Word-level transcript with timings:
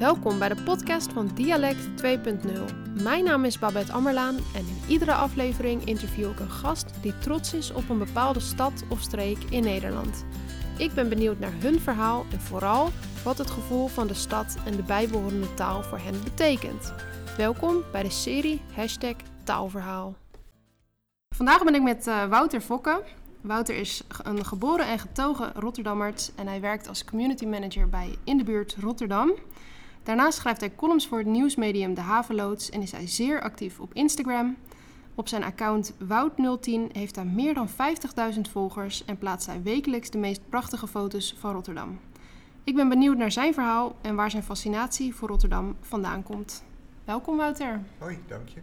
Welkom 0.00 0.38
bij 0.38 0.48
de 0.48 0.62
podcast 0.62 1.12
van 1.12 1.30
Dialect 1.34 2.02
2.0. 2.02 3.02
Mijn 3.02 3.24
naam 3.24 3.44
is 3.44 3.58
Babette 3.58 3.92
Ammerlaan 3.92 4.34
en 4.34 4.66
in 4.66 4.80
iedere 4.88 5.12
aflevering 5.12 5.84
interview 5.84 6.30
ik 6.30 6.40
een 6.40 6.50
gast 6.50 7.02
die 7.02 7.18
trots 7.18 7.54
is 7.54 7.72
op 7.72 7.88
een 7.88 7.98
bepaalde 7.98 8.40
stad 8.40 8.84
of 8.88 9.00
streek 9.00 9.38
in 9.50 9.62
Nederland. 9.62 10.24
Ik 10.78 10.92
ben 10.92 11.08
benieuwd 11.08 11.38
naar 11.38 11.52
hun 11.52 11.80
verhaal 11.80 12.24
en 12.32 12.40
vooral 12.40 12.88
wat 13.24 13.38
het 13.38 13.50
gevoel 13.50 13.86
van 13.86 14.06
de 14.06 14.14
stad 14.14 14.56
en 14.66 14.76
de 14.76 14.82
bijbehorende 14.82 15.54
taal 15.54 15.82
voor 15.82 15.98
hen 15.98 16.24
betekent. 16.24 16.92
Welkom 17.36 17.82
bij 17.92 18.02
de 18.02 18.10
serie 18.10 18.60
Hashtag 18.74 19.16
Taalverhaal. 19.44 20.14
Vandaag 21.34 21.64
ben 21.64 21.74
ik 21.74 21.82
met 21.82 22.06
uh, 22.06 22.24
Wouter 22.24 22.60
Fokke. 22.60 23.02
Wouter 23.40 23.76
is 23.76 24.02
een 24.22 24.44
geboren 24.44 24.86
en 24.86 24.98
getogen 24.98 25.52
Rotterdammert 25.54 26.32
en 26.36 26.46
hij 26.46 26.60
werkt 26.60 26.88
als 26.88 27.04
community 27.04 27.46
manager 27.46 27.88
bij 27.88 28.18
In 28.24 28.36
de 28.36 28.44
Buurt 28.44 28.76
Rotterdam. 28.80 29.32
Daarnaast 30.10 30.38
schrijft 30.38 30.60
hij 30.60 30.74
columns 30.74 31.06
voor 31.06 31.18
het 31.18 31.26
nieuwsmedium 31.26 31.94
De 31.94 32.00
Haveloods 32.00 32.70
en 32.70 32.82
is 32.82 32.92
hij 32.92 33.06
zeer 33.06 33.42
actief 33.42 33.80
op 33.80 33.94
Instagram. 33.94 34.56
Op 35.14 35.28
zijn 35.28 35.44
account 35.44 35.92
Wout010 35.92 36.92
heeft 36.92 37.16
hij 37.16 37.24
meer 37.24 37.54
dan 37.54 37.68
50.000 37.68 38.40
volgers 38.50 39.04
en 39.04 39.18
plaatst 39.18 39.46
hij 39.46 39.62
wekelijks 39.62 40.10
de 40.10 40.18
meest 40.18 40.40
prachtige 40.48 40.86
foto's 40.86 41.34
van 41.38 41.52
Rotterdam. 41.52 41.98
Ik 42.64 42.74
ben 42.74 42.88
benieuwd 42.88 43.16
naar 43.16 43.32
zijn 43.32 43.54
verhaal 43.54 43.96
en 44.00 44.14
waar 44.14 44.30
zijn 44.30 44.42
fascinatie 44.42 45.14
voor 45.14 45.28
Rotterdam 45.28 45.76
vandaan 45.80 46.22
komt. 46.22 46.64
Welkom 47.04 47.36
Wouter. 47.36 47.80
Hoi, 47.98 48.18
dank 48.26 48.48
je. 48.48 48.60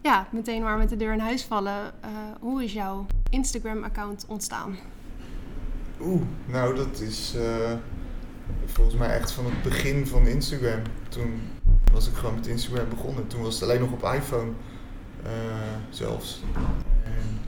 Ja, 0.00 0.28
meteen 0.30 0.62
maar 0.62 0.78
met 0.78 0.88
de 0.88 0.96
deur 0.96 1.12
in 1.12 1.18
huis 1.18 1.44
vallen. 1.44 1.94
Uh, 2.04 2.10
hoe 2.40 2.64
is 2.64 2.72
jouw 2.72 3.06
Instagram-account 3.30 4.24
ontstaan? 4.28 4.76
Oeh, 6.00 6.22
nou 6.46 6.74
dat 6.74 7.00
is 7.00 7.34
uh, 7.36 7.72
volgens 8.66 8.96
mij 8.96 9.08
echt 9.08 9.32
van 9.32 9.44
het 9.44 9.62
begin 9.62 10.06
van 10.06 10.26
Instagram. 10.26 10.80
Toen 11.08 11.40
was 11.92 12.08
ik 12.08 12.14
gewoon 12.14 12.34
met 12.34 12.46
Instagram 12.46 12.88
begonnen. 12.88 13.26
Toen 13.26 13.42
was 13.42 13.54
het 13.54 13.62
alleen 13.62 13.80
nog 13.80 13.92
op 13.92 14.02
iPhone 14.02 14.50
uh, 15.24 15.30
zelfs. 15.90 16.42
En 17.04 17.40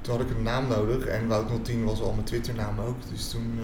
toen 0.00 0.16
had 0.16 0.30
ik 0.30 0.36
een 0.36 0.42
naam 0.42 0.68
nodig 0.68 1.06
en 1.06 1.28
Wout010 1.28 1.84
was 1.84 2.00
al 2.00 2.12
mijn 2.12 2.24
Twitter-naam 2.24 2.78
ook. 2.80 2.96
Dus 3.10 3.30
toen 3.30 3.60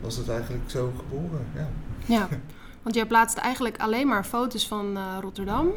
was 0.00 0.16
het 0.16 0.28
eigenlijk 0.28 0.70
zo 0.70 0.92
geboren, 0.96 1.46
ja. 1.54 1.68
Ja, 2.06 2.28
want 2.82 2.94
jij 2.94 3.06
plaatste 3.06 3.40
eigenlijk 3.40 3.78
alleen 3.78 4.08
maar 4.08 4.24
foto's 4.24 4.68
van 4.68 4.98
Rotterdam 5.20 5.72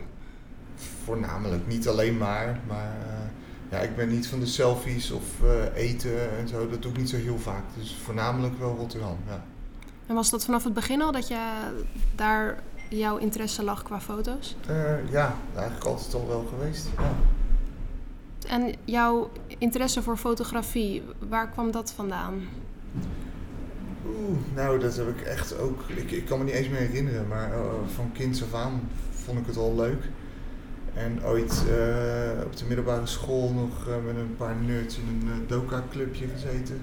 voornamelijk. 1.04 1.68
Niet 1.68 1.88
alleen 1.88 2.18
maar, 2.18 2.60
maar 2.68 2.96
ja, 3.72 3.78
ik 3.78 3.96
ben 3.96 4.10
niet 4.10 4.28
van 4.28 4.40
de 4.40 4.46
selfies 4.46 5.12
of 5.12 5.24
eten 5.74 6.38
en 6.38 6.48
zo. 6.48 6.70
Dat 6.70 6.82
doe 6.82 6.92
ik 6.92 6.98
niet 6.98 7.10
zo 7.10 7.18
heel 7.18 7.40
vaak. 7.40 7.64
Dus 7.78 7.98
voornamelijk 8.04 8.60
wel 8.60 8.76
Rotterdam, 8.76 9.18
ja. 9.28 9.44
En 10.08 10.16
was 10.16 10.30
dat 10.30 10.46
vanaf 10.46 10.64
het 10.64 10.74
begin 10.74 11.02
al 11.02 11.12
dat 11.12 11.28
je 11.28 11.40
daar 12.16 12.64
jouw 12.90 13.18
interesse 13.18 13.64
lag 13.64 13.84
qua 13.84 14.02
foto's? 14.02 14.56
Uh, 14.70 15.12
ja, 15.12 15.36
eigenlijk 15.56 15.86
altijd 15.86 16.14
al 16.14 16.28
wel 16.28 16.46
geweest, 16.50 16.88
ja. 16.98 17.12
En 18.48 18.76
jouw 18.86 19.30
interesse 19.58 20.02
voor 20.02 20.18
fotografie, 20.18 21.04
waar 21.30 21.50
kwam 21.50 21.72
dat 21.72 21.92
vandaan? 21.92 22.42
Oeh, 24.06 24.38
nou, 24.56 24.80
dat 24.80 24.96
heb 24.96 25.08
ik 25.08 25.22
echt 25.22 25.58
ook. 25.60 25.82
Ik, 25.88 26.12
ik 26.12 26.26
kan 26.26 26.38
me 26.38 26.44
niet 26.44 26.54
eens 26.54 26.70
meer 26.70 26.80
herinneren, 26.80 27.28
maar 27.28 27.50
uh, 27.50 27.58
van 27.96 28.12
kinds 28.14 28.44
af 28.44 28.54
aan 28.54 28.90
vond 29.12 29.40
ik 29.40 29.46
het 29.46 29.58
al 29.58 29.76
leuk. 29.76 30.04
En 30.94 31.26
ooit 31.26 31.64
uh, 31.70 32.46
op 32.46 32.58
de 32.58 32.66
middelbare 32.68 33.06
school 33.06 33.52
nog 33.54 33.88
met 34.06 34.16
een 34.16 34.36
paar 34.38 34.56
nerds 34.56 34.98
in 34.98 35.30
een 35.32 35.48
doka-clubje 35.48 36.28
gezeten. 36.28 36.82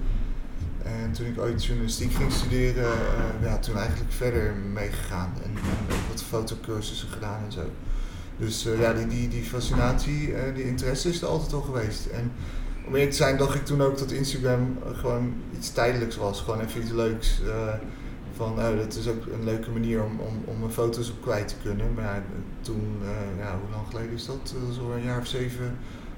En 0.85 1.11
toen 1.11 1.25
ik 1.25 1.39
ooit 1.39 1.65
journalistiek 1.65 2.13
ging 2.13 2.31
studeren, 2.31 2.91
ja, 3.41 3.57
toen 3.57 3.77
eigenlijk 3.77 4.11
verder 4.11 4.55
meegegaan. 4.73 5.33
En, 5.43 5.49
en 5.49 5.95
wat 6.09 6.23
fotocursussen 6.23 7.09
gedaan 7.09 7.43
en 7.45 7.51
zo. 7.51 7.61
Dus 8.37 8.67
ja, 8.79 8.93
die, 8.93 9.07
die, 9.07 9.27
die 9.27 9.43
fascinatie, 9.43 10.33
die 10.53 10.63
interesse 10.63 11.09
is 11.09 11.21
er 11.21 11.27
altijd 11.27 11.53
al 11.53 11.61
geweest. 11.61 12.05
En 12.05 12.31
om 12.85 12.93
eerlijk 12.93 13.11
te 13.11 13.17
zijn 13.17 13.37
dacht 13.37 13.55
ik 13.55 13.65
toen 13.65 13.81
ook 13.81 13.97
dat 13.97 14.11
Instagram 14.11 14.77
gewoon 14.93 15.33
iets 15.57 15.71
tijdelijks 15.71 16.15
was. 16.15 16.41
Gewoon 16.41 16.59
even 16.59 16.81
iets 16.81 16.91
leuks 16.91 17.41
van 18.35 18.51
oh, 18.51 18.77
dat 18.77 18.95
is 18.95 19.07
ook 19.07 19.25
een 19.25 19.43
leuke 19.43 19.71
manier 19.71 20.03
om, 20.03 20.19
om, 20.19 20.43
om 20.45 20.59
mijn 20.59 20.71
foto's 20.71 21.09
op 21.09 21.21
kwijt 21.21 21.47
te 21.47 21.55
kunnen. 21.63 21.93
Maar 21.93 22.23
toen, 22.61 22.97
uh, 23.01 23.09
ja, 23.37 23.57
hoe 23.59 23.69
lang 23.71 23.87
geleden 23.89 24.13
is 24.13 24.25
dat? 24.25 24.55
Al 24.79 24.91
een 24.91 25.03
jaar 25.03 25.19
of 25.19 25.27
zeven, 25.27 25.77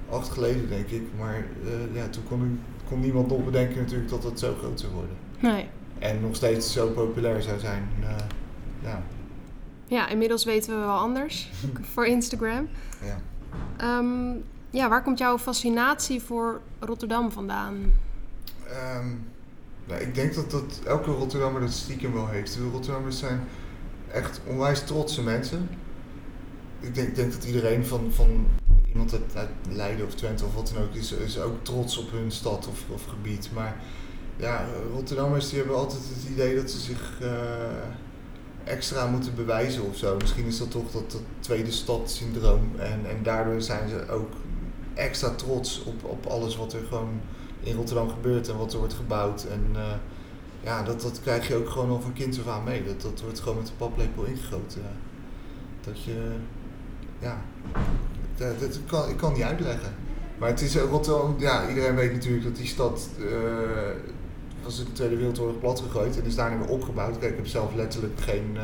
acht 0.09 0.29
geleden 0.29 0.69
denk 0.69 0.87
ik. 0.89 1.03
Maar 1.17 1.45
uh, 1.63 1.95
ja, 1.95 2.07
toen 2.07 2.23
kon, 2.23 2.59
kon 2.89 2.99
niemand 2.99 3.27
nog 3.27 3.45
bedenken 3.45 3.77
natuurlijk 3.77 4.09
dat 4.09 4.23
het 4.23 4.39
zo 4.39 4.55
groot 4.59 4.79
zou 4.79 4.93
worden. 4.93 5.15
Nee. 5.39 5.69
En 5.99 6.21
nog 6.21 6.35
steeds 6.35 6.73
zo 6.73 6.89
populair 6.89 7.41
zou 7.41 7.59
zijn. 7.59 7.89
Uh, 8.01 8.15
ja. 8.81 9.03
ja, 9.85 10.07
inmiddels 10.07 10.45
weten 10.45 10.73
we 10.73 10.79
wel 10.79 10.97
anders 10.97 11.49
voor 11.93 12.05
Instagram. 12.05 12.67
Ja. 13.01 13.97
Um, 13.97 14.43
ja, 14.69 14.89
waar 14.89 15.03
komt 15.03 15.17
jouw 15.17 15.37
fascinatie 15.37 16.21
voor 16.21 16.61
Rotterdam 16.79 17.31
vandaan? 17.31 17.73
Um, 18.95 19.25
nou, 19.85 20.01
ik 20.01 20.15
denk 20.15 20.33
dat, 20.33 20.51
dat 20.51 20.81
elke 20.85 21.11
Rotterdammer 21.11 21.61
dat 21.61 21.71
stiekem 21.71 22.13
wel 22.13 22.27
heeft. 22.27 22.53
De 22.53 22.69
Rotterdammers 22.71 23.19
zijn 23.19 23.43
echt 24.11 24.41
onwijs 24.45 24.83
trotse 24.83 25.23
mensen. 25.23 25.69
Ik 26.79 26.95
denk, 26.95 27.15
denk 27.15 27.31
dat 27.31 27.43
iedereen 27.43 27.85
van, 27.85 28.11
van 28.11 28.45
iemand 28.97 29.19
uit, 29.33 29.49
Leiden 29.69 30.05
of 30.05 30.13
Twente 30.13 30.45
of 30.45 30.55
wat 30.55 30.71
dan 30.73 30.83
ook 30.83 30.93
is, 30.93 31.11
is 31.11 31.39
ook 31.39 31.55
trots 31.61 31.97
op 31.97 32.11
hun 32.11 32.31
stad 32.31 32.67
of, 32.67 32.83
of 32.93 33.05
gebied. 33.05 33.49
Maar 33.53 33.75
ja, 34.35 34.65
Rotterdammers 34.93 35.49
die 35.49 35.57
hebben 35.57 35.77
altijd 35.77 36.01
het 36.13 36.31
idee 36.31 36.55
dat 36.55 36.71
ze 36.71 36.79
zich 36.79 37.19
uh, 37.21 37.29
extra 38.63 39.07
moeten 39.07 39.35
bewijzen 39.35 39.83
of 39.83 39.97
zo. 39.97 40.17
Misschien 40.17 40.45
is 40.45 40.57
dat 40.57 40.71
toch 40.71 40.91
dat, 40.91 41.21
tweede 41.39 41.71
stadsyndroom. 41.71 42.71
En, 42.77 42.99
en 43.05 43.23
daardoor 43.23 43.61
zijn 43.61 43.89
ze 43.89 44.09
ook 44.09 44.31
extra 44.93 45.29
trots 45.29 45.83
op, 45.83 46.03
op 46.03 46.25
alles 46.25 46.57
wat 46.57 46.73
er 46.73 46.85
gewoon 46.87 47.21
in 47.59 47.75
Rotterdam 47.75 48.09
gebeurt 48.09 48.49
en 48.49 48.57
wat 48.57 48.73
er 48.73 48.79
wordt 48.79 48.93
gebouwd. 48.93 49.43
En 49.43 49.65
uh, 49.75 49.81
ja, 50.63 50.83
dat, 50.83 51.01
dat 51.01 51.21
krijg 51.21 51.47
je 51.47 51.55
ook 51.55 51.69
gewoon 51.69 51.89
al 51.89 52.01
van 52.01 52.13
kind 52.13 52.39
af 52.39 52.47
aan 52.47 52.63
mee. 52.63 52.83
Dat, 52.83 53.01
dat 53.01 53.21
wordt 53.21 53.39
gewoon 53.39 53.57
met 53.57 53.67
de 53.67 53.73
paplepel 53.77 54.23
ingegoten. 54.23 54.81
Dat 55.81 56.03
je, 56.03 56.31
ja, 57.19 57.41
dat, 58.37 58.59
dat 58.59 58.79
kan, 58.85 59.09
ik 59.09 59.17
kan 59.17 59.33
niet 59.33 59.43
uitleggen. 59.43 59.93
Maar 60.37 60.49
het 60.49 60.61
is 60.61 60.75
Rotterdam, 60.75 61.35
ja, 61.37 61.69
iedereen 61.69 61.95
weet 61.95 62.13
natuurlijk 62.13 62.43
dat 62.43 62.55
die 62.55 62.67
stad 62.67 63.09
uh, 63.19 63.29
was 64.63 64.79
in 64.79 64.85
de 64.85 64.91
Tweede 64.91 65.15
Wereldoorlog 65.15 65.59
plat 65.59 65.79
gegooid 65.79 66.19
en 66.19 66.25
is 66.25 66.35
daarna 66.35 66.57
weer 66.57 66.69
opgebouwd. 66.69 67.19
Kijk, 67.19 67.31
ik 67.31 67.37
heb 67.37 67.47
zelf 67.47 67.73
letterlijk 67.75 68.19
geen 68.19 68.51
uh, 68.53 68.61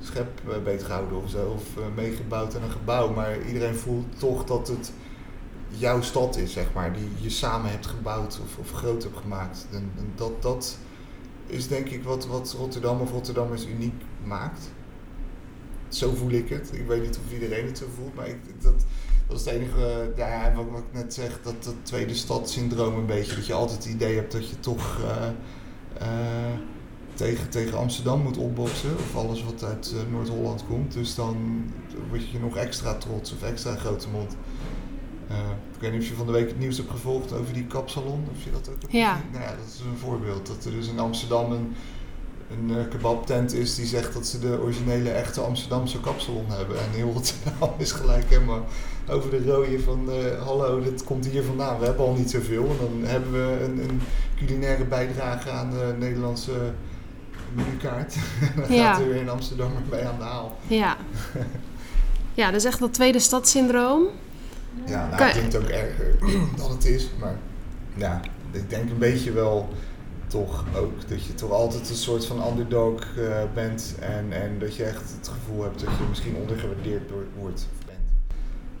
schep 0.00 0.40
beet 0.64 0.82
gehouden 0.82 1.16
of 1.18 1.62
meegebouwd 1.94 2.56
aan 2.56 2.62
een 2.62 2.70
gebouw. 2.70 3.12
Maar 3.12 3.46
iedereen 3.46 3.74
voelt 3.74 4.18
toch 4.18 4.44
dat 4.44 4.68
het 4.68 4.92
jouw 5.68 6.00
stad 6.00 6.36
is, 6.36 6.52
zeg 6.52 6.66
maar, 6.74 6.92
die 6.92 7.08
je 7.20 7.30
samen 7.30 7.70
hebt 7.70 7.86
gebouwd 7.86 8.40
of, 8.44 8.58
of 8.58 8.72
groot 8.72 9.02
hebt 9.02 9.16
gemaakt. 9.16 9.66
En, 9.72 9.92
en, 9.98 10.12
dat, 10.14 10.42
dat 10.42 10.78
is 11.46 11.68
denk 11.68 11.88
ik 11.88 12.04
wat, 12.04 12.26
wat 12.26 12.54
Rotterdam 12.58 13.00
of 13.00 13.10
Rotterdammers 13.10 13.66
uniek 13.66 14.02
maakt. 14.24 14.70
Zo 15.88 16.14
voel 16.14 16.30
ik 16.30 16.48
het. 16.48 16.70
Ik 16.72 16.86
weet 16.86 17.02
niet 17.02 17.18
of 17.26 17.32
iedereen 17.32 17.66
het 17.66 17.78
zo 17.78 17.86
voelt, 17.96 18.14
maar 18.14 18.28
ik, 18.28 18.36
dat, 18.62 18.84
dat 19.26 19.40
is 19.40 19.44
het 19.44 19.54
enige, 19.54 20.12
ja, 20.16 20.52
wat, 20.54 20.64
wat 20.70 20.78
ik 20.78 20.92
net 20.92 21.14
zeg, 21.14 21.40
dat, 21.42 21.64
dat 21.64 21.74
tweede 21.82 22.14
stadsyndroom 22.14 22.94
een 22.94 23.06
beetje. 23.06 23.34
Dat 23.34 23.46
je 23.46 23.52
altijd 23.52 23.84
het 23.84 23.94
idee 23.94 24.14
hebt 24.14 24.32
dat 24.32 24.48
je 24.48 24.60
toch 24.60 24.98
uh, 25.00 25.28
uh, 26.02 26.58
tegen, 27.14 27.48
tegen 27.48 27.78
Amsterdam 27.78 28.22
moet 28.22 28.36
opboksen. 28.36 28.94
Of 28.94 29.16
alles 29.16 29.44
wat 29.44 29.64
uit 29.64 29.94
uh, 29.94 30.12
Noord-Holland 30.12 30.64
komt. 30.66 30.92
Dus 30.92 31.14
dan 31.14 31.64
word 32.08 32.30
je 32.30 32.38
nog 32.38 32.56
extra 32.56 32.94
trots 32.94 33.32
of 33.32 33.42
extra 33.42 33.76
grote 33.76 34.08
mond. 34.08 34.36
Ik 35.74 35.84
weet 35.84 35.92
niet 35.92 36.02
of 36.02 36.08
je 36.08 36.14
van 36.14 36.26
de 36.26 36.32
week 36.32 36.48
het 36.48 36.58
nieuws 36.58 36.76
hebt 36.76 36.90
gevolgd 36.90 37.32
over 37.32 37.52
die 37.52 37.66
kapsalon. 37.66 38.26
Of 38.36 38.44
je 38.44 38.50
dat 38.50 38.68
ook 38.68 38.80
hebt 38.80 38.92
ja. 38.92 39.20
Nou 39.32 39.44
ja, 39.44 39.50
dat 39.50 39.66
is 39.74 39.80
een 39.80 39.98
voorbeeld. 39.98 40.46
Dat 40.46 40.64
er 40.64 40.70
dus 40.70 40.88
in 40.88 40.98
Amsterdam 40.98 41.52
een, 41.52 41.74
een 42.50 42.70
uh, 42.76 42.88
kebabtent 42.90 43.52
is 43.54 43.74
die 43.74 43.86
zegt 43.86 44.12
dat 44.12 44.26
ze 44.26 44.38
de 44.38 44.58
originele 44.62 45.10
echte 45.10 45.40
Amsterdamse 45.40 46.00
kapsalon 46.00 46.44
hebben. 46.48 46.76
En 46.76 46.90
heel 46.90 47.12
Rotterdam 47.12 47.70
is 47.86 47.92
gelijk 47.92 48.24
helemaal 48.28 48.64
over 49.08 49.30
de 49.30 49.44
rode 49.44 49.80
van 49.80 50.08
uh, 50.08 50.42
hallo, 50.44 50.82
dit 50.82 51.04
komt 51.04 51.26
hier 51.26 51.42
vandaan. 51.42 51.78
We 51.78 51.84
hebben 51.84 52.04
al 52.06 52.14
niet 52.14 52.30
zoveel. 52.30 52.64
En 52.70 52.76
dan 53.00 53.10
hebben 53.10 53.32
we 53.32 53.64
een, 53.64 53.78
een 53.88 54.00
culinaire 54.36 54.84
bijdrage 54.84 55.50
aan 55.50 55.70
de 55.70 55.94
Nederlandse 55.98 56.72
menukaart. 57.54 58.14
en 58.54 58.60
dan 58.68 58.72
Ja. 58.76 58.92
gaat 58.92 59.00
er 59.00 59.08
weer 59.08 59.20
in 59.20 59.28
Amsterdam 59.28 59.70
bij 59.90 60.06
aan 60.08 60.18
de 60.18 60.24
haal. 60.24 60.58
Ja. 60.66 60.96
ja, 62.34 62.50
dus 62.50 62.64
echt 62.64 62.78
dat 62.78 62.94
tweede 62.94 63.18
stadsyndroom. 63.18 64.06
Ja, 64.86 65.06
nou, 65.06 65.16
Kan- 65.16 65.26
het 65.26 65.36
klinkt 65.36 65.56
ook 65.56 65.68
erger 65.68 66.16
dan 66.58 66.70
het 66.70 66.84
is, 66.84 67.10
maar 67.20 67.36
ja, 67.94 68.20
ik 68.50 68.70
denk 68.70 68.90
een 68.90 68.98
beetje 68.98 69.32
wel 69.32 69.68
toch 70.28 70.64
ook 70.76 71.08
dat 71.08 71.24
je 71.24 71.34
toch 71.34 71.50
altijd 71.50 71.88
een 71.88 71.94
soort 71.94 72.26
van 72.26 72.46
underdog 72.46 73.16
eh, 73.16 73.42
bent 73.54 73.94
en, 74.00 74.32
en 74.32 74.58
dat 74.58 74.76
je 74.76 74.84
echt 74.84 75.02
het 75.16 75.28
gevoel 75.28 75.62
hebt 75.62 75.80
dat 75.80 75.88
je 75.98 76.04
misschien 76.08 76.36
ondergewaardeerd 76.36 77.10
wordt 77.38 77.66
of 77.80 77.86
bent. 77.86 77.98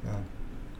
Ja. 0.04 0.20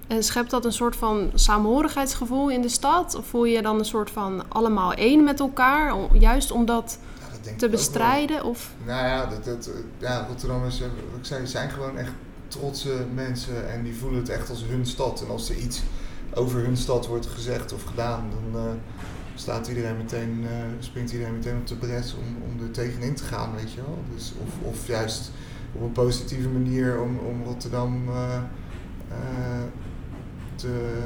En 0.06 0.22
schept 0.22 0.50
dat 0.50 0.64
een 0.64 0.72
soort 0.72 0.96
van 0.96 1.30
samenhorigheidsgevoel 1.34 2.50
in 2.50 2.62
de 2.62 2.68
stad? 2.68 3.14
Of 3.14 3.26
voel 3.26 3.44
je 3.44 3.56
je 3.56 3.62
dan 3.62 3.78
een 3.78 3.84
soort 3.84 4.10
van 4.10 4.42
allemaal 4.48 4.92
één 4.92 5.24
met 5.24 5.40
elkaar? 5.40 5.94
Om- 5.94 6.08
Juist 6.12 6.50
omdat... 6.50 6.98
Ja, 7.20 7.26
dat 7.50 7.58
te 7.58 7.68
bestrijden? 7.68 8.44
Of 8.44 8.70
Nou 8.84 9.06
ja, 9.06 9.26
dat, 9.26 9.44
dat, 9.44 9.70
ja, 9.98 10.26
Rotterdammers, 10.28 10.80
eh, 10.80 10.86
ik 10.86 11.24
zei, 11.24 11.46
zijn 11.46 11.70
gewoon 11.70 11.98
echt 11.98 12.12
trotse 12.48 13.06
mensen 13.14 13.70
en 13.70 13.82
die 13.82 13.96
voelen 13.96 14.18
het 14.18 14.28
echt 14.28 14.50
als 14.50 14.64
hun 14.68 14.86
stad. 14.86 15.22
En 15.22 15.30
als 15.30 15.48
er 15.50 15.56
iets 15.56 15.82
over 16.34 16.60
hun 16.60 16.76
stad 16.76 17.06
wordt 17.06 17.26
gezegd 17.26 17.72
of 17.72 17.82
gedaan, 17.84 18.30
dan 18.52 18.62
eh, 18.62 18.70
staat 19.38 19.68
iedereen 19.68 19.96
meteen, 19.96 20.46
eh, 20.46 20.56
springt 20.78 21.12
iedereen 21.12 21.34
meteen 21.34 21.56
op 21.56 21.66
de 21.66 21.76
bres 21.76 22.14
om, 22.14 22.42
om 22.42 22.64
er 22.64 22.70
tegenin 22.70 23.14
te 23.14 23.24
gaan, 23.24 23.54
weet 23.54 23.72
je 23.72 23.80
wel. 23.80 23.98
Dus, 24.14 24.32
of, 24.44 24.68
of 24.68 24.86
juist 24.86 25.30
op 25.72 25.82
een 25.82 25.92
positieve 25.92 26.48
manier 26.48 27.00
om, 27.00 27.18
om 27.18 27.44
Rotterdam 27.44 28.08
eh, 28.08 28.36
eh, 29.08 29.62
te, 30.54 30.98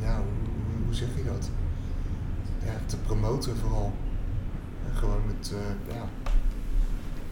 ja, 0.00 0.22
hoe, 0.84 0.94
zeg 0.94 1.08
je 1.16 1.24
dat? 1.24 1.50
Ja, 2.64 2.72
te 2.86 2.96
promoten 2.96 3.56
vooral. 3.56 3.92
En 4.88 4.96
gewoon 4.96 5.20
met, 5.26 5.52
ja, 5.88 6.08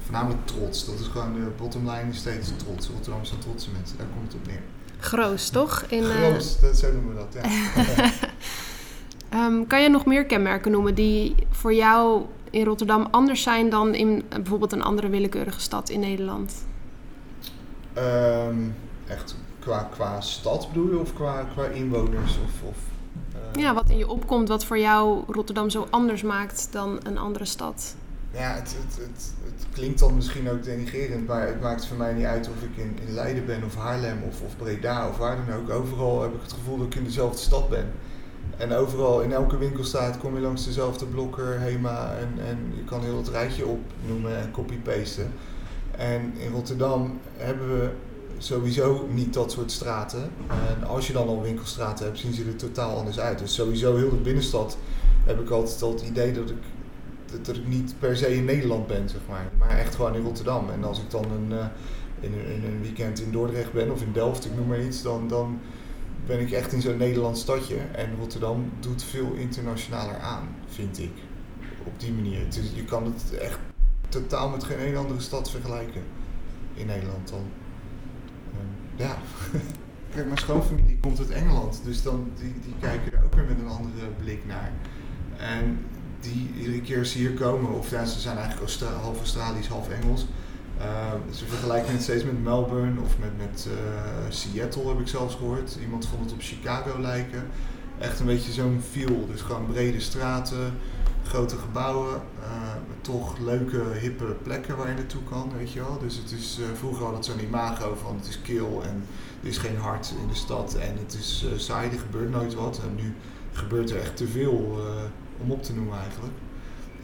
voornamelijk 0.04 0.46
trots. 0.46 0.86
Dat 0.86 1.00
is 1.00 1.06
gewoon 1.06 1.34
de 1.34 1.50
bottom 1.56 1.90
line 1.90 2.10
is 2.10 2.18
steeds 2.18 2.50
trots. 2.56 2.88
Rotterdam 2.88 3.24
zijn 3.24 3.40
trotse 3.40 3.70
mensen, 3.70 3.96
daar 3.98 4.06
komt 4.06 4.32
het 4.32 4.40
op 4.40 4.46
neer. 4.46 4.62
groos, 4.98 5.48
toch? 5.48 5.82
In, 5.82 6.04
Groot, 6.04 6.60
dat, 6.60 6.78
zo 6.78 6.92
noemen 6.92 7.14
we 7.14 7.20
dat, 7.20 7.42
ja. 7.42 8.10
Ehm, 9.34 9.66
kan 9.66 9.82
je 9.82 9.88
nog 9.88 10.06
meer 10.06 10.24
kenmerken 10.24 10.70
noemen 10.70 10.94
die 10.94 11.34
voor 11.50 11.74
jou 11.74 12.22
in 12.50 12.64
Rotterdam 12.64 13.08
anders 13.10 13.42
zijn 13.42 13.70
dan 13.70 13.94
in 13.94 14.22
bijvoorbeeld 14.28 14.72
een 14.72 14.82
andere 14.82 15.08
willekeurige 15.08 15.60
stad 15.60 15.88
in 15.88 16.00
Nederland? 16.00 16.64
Ehm, 17.92 18.56
echt 19.06 19.36
qua, 19.58 19.88
qua 19.90 20.20
stad 20.20 20.68
bedoel 20.72 20.90
je 20.90 20.98
of 20.98 21.14
qua, 21.14 21.44
qua 21.52 21.64
inwoners? 21.64 22.38
Of, 22.44 22.68
of, 22.68 22.76
eh, 23.32 23.62
Ja, 23.62 23.74
wat 23.74 23.90
in 23.90 23.96
je 23.96 24.08
opkomt 24.08 24.48
wat 24.48 24.64
voor 24.64 24.78
jou 24.78 25.22
Rotterdam 25.28 25.70
zo 25.70 25.86
anders 25.90 26.22
maakt 26.22 26.68
dan 26.70 27.00
een 27.02 27.18
andere 27.18 27.44
stad? 27.44 27.94
Ja, 28.30 28.54
het, 28.54 28.76
het, 28.78 28.96
het, 28.96 29.34
het 29.44 29.66
klinkt 29.72 29.98
dan 29.98 30.14
misschien 30.14 30.50
ook 30.50 30.62
denigerend, 30.62 31.26
maar 31.26 31.46
het 31.46 31.60
maakt 31.60 31.86
voor 31.86 31.96
mij 31.96 32.12
niet 32.12 32.24
uit 32.24 32.48
of 32.48 32.62
ik 32.62 32.84
in, 32.84 32.98
in 33.06 33.14
Leiden 33.14 33.46
ben 33.46 33.64
of 33.64 33.74
Haarlem 33.76 34.22
of, 34.28 34.40
of 34.40 34.56
Breda 34.56 35.08
of 35.08 35.16
waar 35.16 35.36
dan 35.46 35.56
ook. 35.56 35.70
Overal 35.70 36.22
heb 36.22 36.34
ik 36.34 36.42
het 36.42 36.52
gevoel 36.52 36.78
dat 36.78 36.86
ik 36.86 36.94
in 36.94 37.04
dezelfde 37.04 37.38
stad 37.38 37.68
ben. 37.68 37.92
En 38.56 38.72
overal, 38.72 39.20
in 39.20 39.32
elke 39.32 39.58
winkelstraat 39.58 40.18
kom 40.18 40.34
je 40.34 40.40
langs 40.40 40.64
dezelfde 40.64 41.06
blokker, 41.06 41.60
Hema 41.60 42.14
en, 42.16 42.46
en 42.46 42.72
je 42.76 42.84
kan 42.84 43.00
heel 43.00 43.16
het 43.16 43.28
rijtje 43.28 43.66
opnoemen 43.66 44.38
en 44.38 44.50
copy-pasten. 44.50 45.32
En 45.90 46.32
in 46.38 46.52
Rotterdam 46.52 47.18
hebben 47.36 47.68
we 47.68 47.90
sowieso 48.38 49.06
niet 49.10 49.34
dat 49.34 49.52
soort 49.52 49.70
straten. 49.70 50.30
En 50.48 50.86
als 50.86 51.06
je 51.06 51.12
dan 51.12 51.28
al 51.28 51.42
winkelstraten 51.42 52.04
hebt, 52.04 52.18
zien 52.18 52.32
ze 52.32 52.44
er 52.44 52.56
totaal 52.56 52.96
anders 52.96 53.20
uit. 53.20 53.38
Dus 53.38 53.54
sowieso 53.54 53.96
heel 53.96 54.10
de 54.10 54.16
binnenstad 54.16 54.76
heb 55.24 55.40
ik 55.40 55.50
altijd 55.50 55.82
al 55.82 55.90
het 55.90 56.02
idee 56.02 56.32
dat 56.32 56.50
ik 56.50 56.62
dat, 57.34 57.46
dat 57.46 57.56
ik 57.56 57.66
niet 57.66 57.94
per 57.98 58.16
se 58.16 58.34
in 58.34 58.44
Nederland 58.44 58.86
ben, 58.86 59.08
zeg 59.08 59.20
maar. 59.28 59.50
Maar 59.58 59.78
echt 59.78 59.94
gewoon 59.94 60.14
in 60.14 60.22
Rotterdam. 60.22 60.70
En 60.70 60.84
als 60.84 60.98
ik 60.98 61.10
dan 61.10 61.24
een, 61.24 61.58
eh, 61.58 61.66
in, 62.20 62.32
in 62.32 62.64
een 62.64 62.82
weekend 62.82 63.20
in 63.20 63.30
Dordrecht 63.30 63.72
ben 63.72 63.90
of 63.90 64.02
in 64.02 64.12
Delft, 64.12 64.44
ik 64.44 64.56
noem 64.56 64.66
maar 64.66 64.82
iets, 64.82 65.02
dan, 65.02 65.28
dan 65.28 65.60
ben 66.26 66.40
ik 66.40 66.50
echt 66.50 66.72
in 66.72 66.80
zo'n 66.80 66.96
Nederlands 66.96 67.40
stadje. 67.40 67.76
En 67.92 68.16
Rotterdam 68.18 68.70
doet 68.80 69.02
veel 69.02 69.32
internationaler 69.32 70.18
aan, 70.18 70.48
vind 70.68 70.98
ik. 70.98 71.12
Op 71.84 72.00
die 72.00 72.12
manier. 72.12 72.46
Is, 72.46 72.70
je 72.74 72.84
kan 72.84 73.04
het 73.04 73.38
echt 73.38 73.58
totaal 74.08 74.48
met 74.48 74.64
geen 74.64 74.78
ene 74.78 74.96
andere 74.96 75.20
stad 75.20 75.50
vergelijken 75.50 76.02
in 76.74 76.86
Nederland 76.86 77.28
dan. 77.28 77.44
Ehm, 78.52 79.02
ja. 79.02 79.16
Kijk, 80.14 80.26
mijn 80.26 80.38
schoonfamilie 80.38 80.98
komt 80.98 81.18
uit 81.18 81.30
Engeland, 81.30 81.80
dus 81.84 82.02
dan, 82.02 82.30
die, 82.40 82.54
die 82.64 82.74
kijken 82.80 83.12
er 83.12 83.24
ook 83.24 83.34
weer 83.34 83.44
met 83.44 83.58
een 83.58 83.68
andere 83.68 84.06
blik 84.22 84.46
naar. 84.46 84.72
En 85.36 85.86
die 86.20 86.50
iedere 86.58 86.80
keer 86.80 87.04
ze 87.04 87.18
hier 87.18 87.32
komen, 87.32 87.72
of 87.72 87.90
ja, 87.90 88.04
ze 88.04 88.20
zijn 88.20 88.36
eigenlijk 88.36 88.72
half 88.82 89.18
Australisch, 89.18 89.68
half 89.68 89.88
Engels. 89.88 90.26
Uh, 90.78 91.34
ze 91.34 91.44
vergelijken 91.46 91.92
het 91.92 92.02
steeds 92.02 92.24
met 92.24 92.42
Melbourne 92.42 93.00
of 93.00 93.18
met, 93.18 93.36
met 93.38 93.68
uh, 93.68 93.74
Seattle, 94.28 94.88
heb 94.88 95.00
ik 95.00 95.08
zelfs 95.08 95.34
gehoord. 95.34 95.76
Iemand 95.82 96.06
vond 96.06 96.24
het 96.24 96.32
op 96.32 96.40
Chicago 96.40 97.00
lijken. 97.00 97.46
Echt 97.98 98.20
een 98.20 98.26
beetje 98.26 98.52
zo'n 98.52 98.82
feel. 98.90 99.26
Dus 99.26 99.40
gewoon 99.40 99.66
brede 99.66 100.00
straten, 100.00 100.74
grote 101.24 101.56
gebouwen, 101.56 102.22
uh, 102.40 102.46
toch 103.00 103.38
leuke, 103.38 103.82
hippe 104.00 104.24
plekken 104.24 104.76
waar 104.76 104.88
je 104.88 104.94
naartoe 104.94 105.22
kan, 105.22 105.52
weet 105.56 105.72
je 105.72 105.80
wel. 105.80 105.98
Dus 105.98 106.16
het 106.16 106.30
is, 106.30 106.58
uh, 106.60 106.66
vroeger 106.74 107.04
had 107.04 107.14
het 107.14 107.24
zo'n 107.24 107.40
imago 107.40 107.96
van 108.02 108.16
het 108.16 108.28
is 108.28 108.42
kil 108.42 108.82
en 108.84 109.04
er 109.42 109.48
is 109.48 109.58
geen 109.58 109.76
hart 109.76 110.14
in 110.22 110.28
de 110.28 110.34
stad 110.34 110.74
en 110.74 110.96
het 110.98 111.14
is 111.14 111.46
saai, 111.56 111.90
er 111.90 111.98
gebeurt 111.98 112.30
nooit 112.30 112.54
wat. 112.54 112.80
En 112.88 112.94
nu 112.94 113.14
gebeurt 113.52 113.90
er 113.90 114.00
echt 114.00 114.16
te 114.16 114.26
veel 114.26 114.78
om 115.42 115.50
op 115.50 115.62
te 115.62 115.74
noemen 115.74 115.98
eigenlijk. 115.98 116.32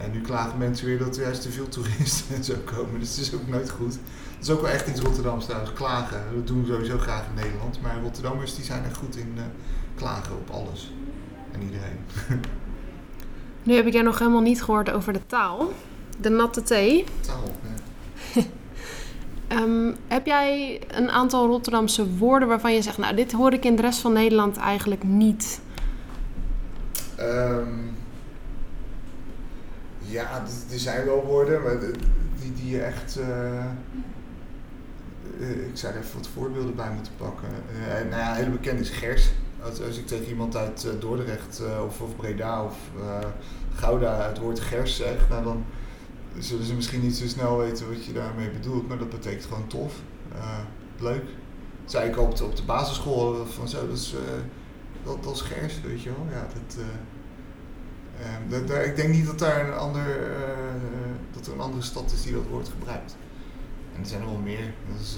En 0.03 0.11
nu 0.11 0.21
klagen 0.21 0.57
mensen 0.57 0.85
weer 0.85 0.97
dat 0.97 1.17
er 1.17 1.23
juist 1.23 1.41
te 1.41 1.51
veel 1.51 1.67
toeristen 1.67 2.35
en 2.35 2.43
zo 2.43 2.53
komen. 2.65 2.99
Dus 2.99 3.09
het 3.09 3.17
is 3.17 3.33
ook 3.33 3.47
nooit 3.47 3.69
goed. 3.69 3.93
Het 4.35 4.43
is 4.43 4.49
ook 4.49 4.61
wel 4.61 4.69
echt 4.69 4.87
iets 4.87 4.99
Rotterdams 4.99 5.45
trouwens, 5.45 5.73
klagen. 5.73 6.23
Dat 6.35 6.47
doen 6.47 6.61
we 6.61 6.71
sowieso 6.71 6.97
graag 6.97 7.25
in 7.27 7.33
Nederland. 7.33 7.81
Maar 7.81 8.01
Rotterdammers 8.01 8.55
die 8.55 8.65
zijn 8.65 8.83
er 8.83 8.95
goed 8.95 9.15
in 9.15 9.33
uh, 9.35 9.43
klagen 9.95 10.35
op 10.35 10.49
alles. 10.49 10.93
En 11.51 11.61
iedereen. 11.61 11.99
Nu 13.63 13.75
heb 13.75 13.85
ik 13.85 13.93
jij 13.93 14.01
nog 14.01 14.19
helemaal 14.19 14.41
niet 14.41 14.63
gehoord 14.63 14.91
over 14.91 15.13
de 15.13 15.25
taal. 15.25 15.71
De 16.19 16.29
natte 16.29 16.63
thee. 16.63 17.03
Taal, 17.19 17.43
ja. 18.33 18.43
um, 19.61 19.95
heb 20.07 20.25
jij 20.25 20.81
een 20.87 21.09
aantal 21.09 21.47
Rotterdamse 21.47 22.17
woorden 22.17 22.47
waarvan 22.47 22.73
je 22.73 22.81
zegt... 22.81 22.97
nou, 22.97 23.15
dit 23.15 23.31
hoor 23.31 23.53
ik 23.53 23.65
in 23.65 23.75
de 23.75 23.81
rest 23.81 23.99
van 23.99 24.13
Nederland 24.13 24.57
eigenlijk 24.57 25.03
niet? 25.03 25.61
Um, 27.19 27.95
ja, 30.11 30.43
er 30.71 30.79
zijn 30.79 31.05
wel 31.05 31.23
woorden, 31.25 31.61
maar 31.61 31.79
die, 32.39 32.53
die 32.53 32.69
je 32.69 32.81
echt. 32.81 33.19
Uh, 33.19 33.65
uh, 35.39 35.67
ik 35.67 35.77
zou 35.77 35.93
er 35.93 35.99
even 35.99 36.17
wat 36.17 36.27
voorbeelden 36.27 36.75
bij 36.75 36.91
moeten 36.91 37.13
pakken. 37.17 37.49
Uh, 37.73 38.09
nou 38.09 38.21
ja, 38.21 38.33
hele 38.33 38.49
bekend 38.49 38.79
is 38.79 38.89
gers. 38.89 39.31
Als, 39.63 39.97
ik 39.97 40.07
tegen 40.07 40.25
iemand 40.25 40.55
uit 40.55 40.87
Dordrecht 40.99 41.61
of, 41.85 42.01
of 42.01 42.15
Breda 42.15 42.63
of 42.63 42.77
Gouda 43.73 44.27
het 44.27 44.39
woord 44.39 44.59
gers 44.59 44.95
zeg, 44.95 45.29
nou 45.29 45.43
dan 45.43 45.65
zullen 46.37 46.65
ze 46.65 46.73
misschien 46.73 47.01
niet 47.01 47.15
zo 47.15 47.27
snel 47.27 47.57
weten 47.57 47.89
wat 47.89 48.05
je 48.05 48.13
daarmee 48.13 48.49
bedoelt, 48.49 48.87
maar 48.87 48.97
dat 48.97 49.09
betekent 49.09 49.45
gewoon 49.45 49.67
tof, 49.67 49.93
leuk. 50.99 51.23
Dat 51.81 51.91
zei 51.91 52.09
ik 52.09 52.17
op 52.17 52.35
de, 52.35 52.63
basisschool 52.65 53.45
van 53.45 53.67
zo, 53.67 53.87
dat 53.87 53.97
is, 53.97 54.15
dat, 55.03 55.23
dat 55.23 55.41
gers, 55.41 55.81
weet 55.81 56.01
je 56.01 56.09
wel. 56.09 56.27
Ja, 56.31 56.47
dat, 56.53 56.85
Daar, 58.67 58.85
ik 58.85 58.95
denk 58.95 59.13
niet 59.13 59.25
dat 59.25 59.39
daar 59.39 59.67
een, 59.67 59.73
ander, 59.73 60.31
uh, 60.31 60.37
dat 61.33 61.47
er 61.47 61.53
een 61.53 61.59
andere 61.59 61.83
stad 61.83 62.11
is 62.11 62.21
die 62.21 62.33
dat 62.33 62.47
woord 62.49 62.69
gebruikt. 62.69 63.15
En 63.95 64.01
er 64.01 64.07
zijn 64.07 64.21
er 64.21 64.27
wel 64.27 64.37
meer. 64.37 64.73
Dat 64.91 65.01
is 65.01 65.17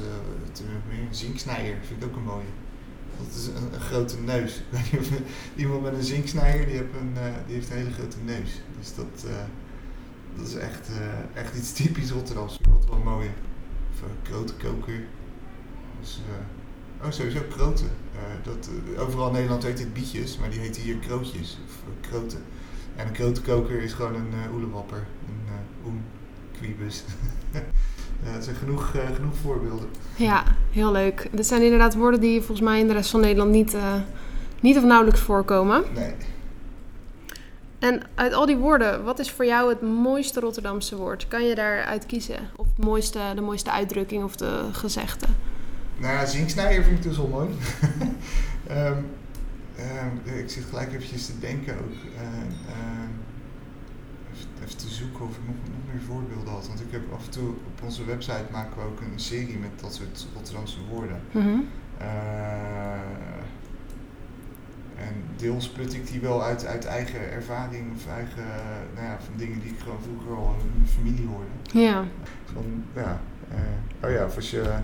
uh, 0.61 0.67
meer. 0.89 1.07
Zinksnijder 1.09 1.75
vind 1.87 2.03
ik 2.03 2.09
ook 2.09 2.15
een 2.15 2.23
mooie. 2.23 2.51
Dat 3.17 3.35
is 3.35 3.47
een, 3.47 3.73
een 3.73 3.79
grote 3.79 4.19
neus. 4.19 4.61
Iemand 5.55 5.81
met 5.81 5.93
een 5.93 6.03
zinksnijder 6.03 6.65
die, 6.65 6.75
heeft 6.75 6.93
een, 6.99 7.13
uh, 7.15 7.23
die 7.45 7.55
heeft 7.55 7.69
een 7.69 7.77
hele 7.77 7.91
grote 7.91 8.17
neus. 8.25 8.61
Dus 8.79 8.95
dat, 8.95 9.25
dat 10.35 10.47
is 10.47 10.55
echt, 10.55 10.89
echt 11.33 11.55
iets 11.55 11.73
typisch 11.73 12.11
Rotterdams. 12.11 12.59
Altijd 12.71 12.89
wel 12.89 13.13
mooi. 13.13 13.29
Of 13.93 14.01
krotenkoker. 14.21 15.03
Dus, 15.99 16.21
oh, 17.03 17.11
sowieso 17.11 17.39
kroten. 17.49 17.89
dat, 18.43 18.69
overal 18.97 19.27
in 19.27 19.33
Nederland 19.33 19.63
heet 19.63 19.77
dit 19.77 19.93
bietjes, 19.93 20.37
maar 20.37 20.49
die 20.49 20.59
heten 20.59 20.81
hier 20.81 20.97
krootjes. 20.97 21.57
Of 21.65 21.81
kroten. 22.01 22.43
En 22.95 23.07
een 23.07 23.13
krotenkoker 23.13 23.81
is 23.81 23.93
gewoon 23.93 24.15
een 24.15 24.31
uh, 24.47 24.53
oelewapper, 24.53 25.03
een 25.27 25.53
uh, 25.53 25.87
oen, 25.87 26.03
dat 28.33 28.43
zijn 28.43 28.55
genoeg, 28.55 28.91
genoeg 29.15 29.35
voorbeelden. 29.41 29.87
Ja, 30.15 30.43
heel 30.71 30.91
leuk. 30.91 31.27
Dit 31.31 31.47
zijn 31.47 31.61
inderdaad 31.61 31.95
woorden 31.95 32.19
die 32.19 32.39
volgens 32.39 32.61
mij 32.61 32.79
in 32.79 32.87
de 32.87 32.93
rest 32.93 33.09
van 33.09 33.19
Nederland 33.19 33.51
niet, 33.51 33.75
niet 34.59 34.77
of 34.77 34.83
nauwelijks 34.83 35.19
voorkomen. 35.19 35.83
Nee. 35.93 36.13
En 37.83 38.01
uit 38.15 38.33
al 38.33 38.45
die 38.45 38.57
woorden, 38.57 39.03
wat 39.03 39.19
is 39.19 39.31
voor 39.31 39.45
jou 39.45 39.69
het 39.69 39.81
mooiste 39.81 40.39
Rotterdamse 40.39 40.95
woord? 40.95 41.27
Kan 41.27 41.43
je 41.43 41.55
daaruit 41.55 42.05
kiezen? 42.05 42.37
Of 42.55 42.65
het 42.75 42.85
mooiste, 42.85 43.19
de 43.35 43.41
mooiste 43.41 43.71
uitdrukking 43.71 44.23
of 44.23 44.35
de 44.35 44.69
gezegde? 44.71 45.25
Nou 45.97 46.13
ja, 46.13 46.25
zinksnijder 46.25 46.83
vind 46.83 46.97
ik 46.97 47.03
dus 47.03 47.17
wel 47.17 47.27
mooi. 47.27 47.49
um, 48.71 49.05
Uh, 50.25 50.39
ik 50.39 50.49
zit 50.49 50.63
gelijk 50.63 50.93
eventjes 50.93 51.25
te 51.25 51.39
denken 51.39 51.73
ook. 51.73 51.93
Uh, 52.15 52.21
uh, 52.69 53.07
even, 54.33 54.47
even, 54.63 54.77
te 54.77 54.87
zoeken 54.87 55.21
of 55.21 55.31
ik 55.37 55.47
nog, 55.47 55.55
nog 55.55 55.93
meer 55.93 56.01
voorbeelden 56.01 56.53
had. 56.53 56.67
Want 56.67 56.81
ik 56.81 56.91
heb 56.91 57.01
af 57.13 57.25
en 57.25 57.31
toe 57.31 57.49
op 57.49 57.83
onze 57.83 58.05
website 58.05 58.45
maken 58.51 58.77
we 58.77 58.83
ook 58.83 59.01
een 59.01 59.19
serie 59.19 59.57
met 59.57 59.79
dat 59.81 59.93
soort 59.93 60.27
Rotterdamse 60.33 60.77
woorden. 60.89 61.21
Mm 61.31 61.41
-hmm. 61.41 61.67
en 64.97 65.13
deels 65.35 65.69
put 65.69 65.93
ik 65.93 66.07
die 66.07 66.21
wel 66.21 66.43
uit, 66.43 66.65
uit 66.65 66.85
eigen 66.85 67.31
ervaring 67.31 67.95
of 67.95 68.07
eigen, 68.07 68.45
nou 68.93 69.07
ja, 69.07 69.17
van 69.19 69.33
dingen 69.37 69.59
die 69.59 69.71
ik 69.71 69.79
gewoon 69.79 70.01
vroeger 70.01 70.35
al 70.35 70.55
in 70.59 70.71
mijn 70.75 70.89
familie 70.89 71.27
hoorde. 71.27 71.79
Ja. 71.79 72.05
Van, 72.53 72.83
ja, 72.95 73.21
oh 74.03 74.11
ja, 74.11 74.25
of 74.25 74.35
als 74.35 74.51
je 74.51 74.79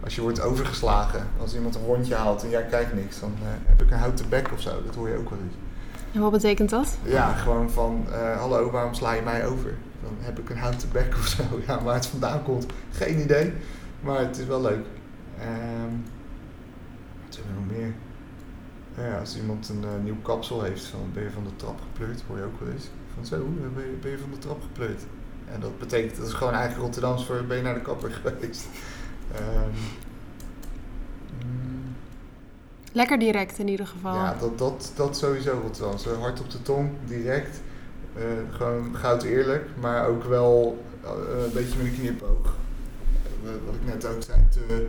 als 0.00 0.14
je 0.14 0.20
wordt 0.20 0.40
overgeslagen, 0.40 1.26
als 1.40 1.54
iemand 1.54 1.74
een 1.74 1.84
rondje 1.84 2.14
haalt 2.14 2.42
en 2.42 2.50
jij 2.50 2.64
kijkt 2.64 2.94
niks, 2.94 3.20
dan 3.20 3.32
uh, 3.42 3.48
heb 3.66 3.82
ik 3.82 3.90
een 3.90 3.98
houten 3.98 4.28
bek 4.28 4.52
of 4.52 4.60
zo. 4.60 4.82
Dat 4.86 4.94
hoor 4.94 5.08
je 5.08 5.16
ook 5.16 5.30
wel 5.30 5.38
eens. 5.38 5.54
En 6.12 6.20
wat 6.20 6.32
betekent 6.32 6.70
dat? 6.70 6.96
Ja, 7.02 7.32
gewoon 7.32 7.70
van, 7.70 8.06
uh, 8.08 8.36
hallo, 8.36 8.70
waarom 8.70 8.94
sla 8.94 9.12
je 9.12 9.22
mij 9.22 9.46
over? 9.46 9.74
Dan 10.02 10.16
heb 10.18 10.38
ik 10.38 10.50
een 10.50 10.58
houten 10.58 10.88
bek 10.92 11.14
of 11.18 11.26
zo. 11.26 11.42
Ja, 11.66 11.82
waar 11.82 11.94
het 11.94 12.06
vandaan 12.06 12.42
komt, 12.42 12.66
geen 12.90 13.20
idee. 13.20 13.52
Maar 14.00 14.18
het 14.18 14.38
is 14.38 14.46
wel 14.46 14.60
leuk. 14.60 14.84
Um, 15.40 16.04
wat 17.26 17.36
hebben 17.36 17.54
we 17.54 17.60
nog 17.60 17.78
meer? 17.78 17.94
Ja, 18.94 19.18
als 19.18 19.36
iemand 19.36 19.68
een 19.68 19.82
uh, 19.82 20.04
nieuw 20.04 20.20
kapsel 20.22 20.62
heeft, 20.62 20.84
van 20.84 21.10
ben 21.12 21.22
je 21.22 21.30
van 21.30 21.44
de 21.44 21.56
trap 21.56 21.80
gepleurd, 21.80 22.22
hoor 22.26 22.36
je 22.36 22.44
ook 22.44 22.60
wel 22.60 22.72
eens. 22.72 22.88
Van 23.14 23.26
zo, 23.26 23.36
ben 23.74 23.84
je, 23.84 23.96
ben 24.02 24.10
je 24.10 24.18
van 24.18 24.30
de 24.30 24.38
trap 24.38 24.62
gepleurd. 24.62 25.02
En 25.52 25.60
dat 25.60 25.78
betekent, 25.78 26.16
dat 26.16 26.26
is 26.26 26.32
gewoon 26.32 26.52
eigenlijk 26.52 26.82
Rotterdams 26.82 27.26
voor 27.26 27.44
ben 27.44 27.56
je 27.56 27.62
naar 27.62 27.74
de 27.74 27.80
kapper 27.80 28.10
geweest. 28.10 28.66
Um, 29.34 29.72
Lekker 32.92 33.18
direct 33.18 33.58
in 33.58 33.68
ieder 33.68 33.86
geval. 33.86 34.14
Ja, 34.14 34.36
dat, 34.40 34.58
dat, 34.58 34.92
dat 34.94 35.16
sowieso 35.16 35.60
Rotterdam. 35.62 35.98
Zo 35.98 36.14
hard 36.14 36.40
op 36.40 36.50
de 36.50 36.62
tong, 36.62 36.90
direct. 37.06 37.60
Uh, 38.16 38.24
gewoon 38.50 38.96
goud 38.96 39.22
eerlijk, 39.22 39.68
maar 39.80 40.06
ook 40.06 40.24
wel 40.24 40.84
uh, 41.04 41.10
een 41.44 41.52
beetje 41.52 41.78
met 41.78 41.86
een 41.86 41.98
knipoog. 41.98 42.54
Uh, 43.44 43.50
wat 43.66 43.74
ik 43.74 43.84
net 43.84 44.06
ook 44.06 44.22
zei, 44.22 44.38
te, 44.50 44.86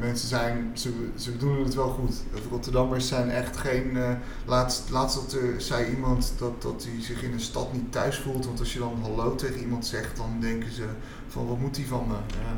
mensen 0.00 0.28
zijn, 0.28 0.70
ze, 0.74 1.08
ze 1.14 1.36
doen 1.36 1.64
het 1.64 1.74
wel 1.74 1.88
goed. 1.88 2.22
De 2.32 2.40
Rotterdammers 2.50 3.08
zijn 3.08 3.30
echt 3.30 3.56
geen. 3.56 3.98
laatst, 4.46 4.90
laatst 4.90 5.16
dat 5.16 5.32
er, 5.32 5.60
zei 5.60 5.90
iemand 5.90 6.32
dat, 6.38 6.62
dat 6.62 6.86
hij 6.90 7.02
zich 7.02 7.22
in 7.22 7.32
een 7.32 7.40
stad 7.40 7.72
niet 7.72 7.92
thuis 7.92 8.18
voelt. 8.18 8.46
Want 8.46 8.58
als 8.58 8.72
je 8.72 8.78
dan 8.78 8.98
hallo 9.02 9.34
tegen 9.34 9.60
iemand 9.60 9.86
zegt, 9.86 10.16
dan 10.16 10.36
denken 10.40 10.72
ze 10.72 10.84
van 11.28 11.46
wat 11.46 11.58
moet 11.58 11.74
die 11.74 11.86
van 11.86 12.04
me? 12.08 12.14
Ja. 12.14 12.56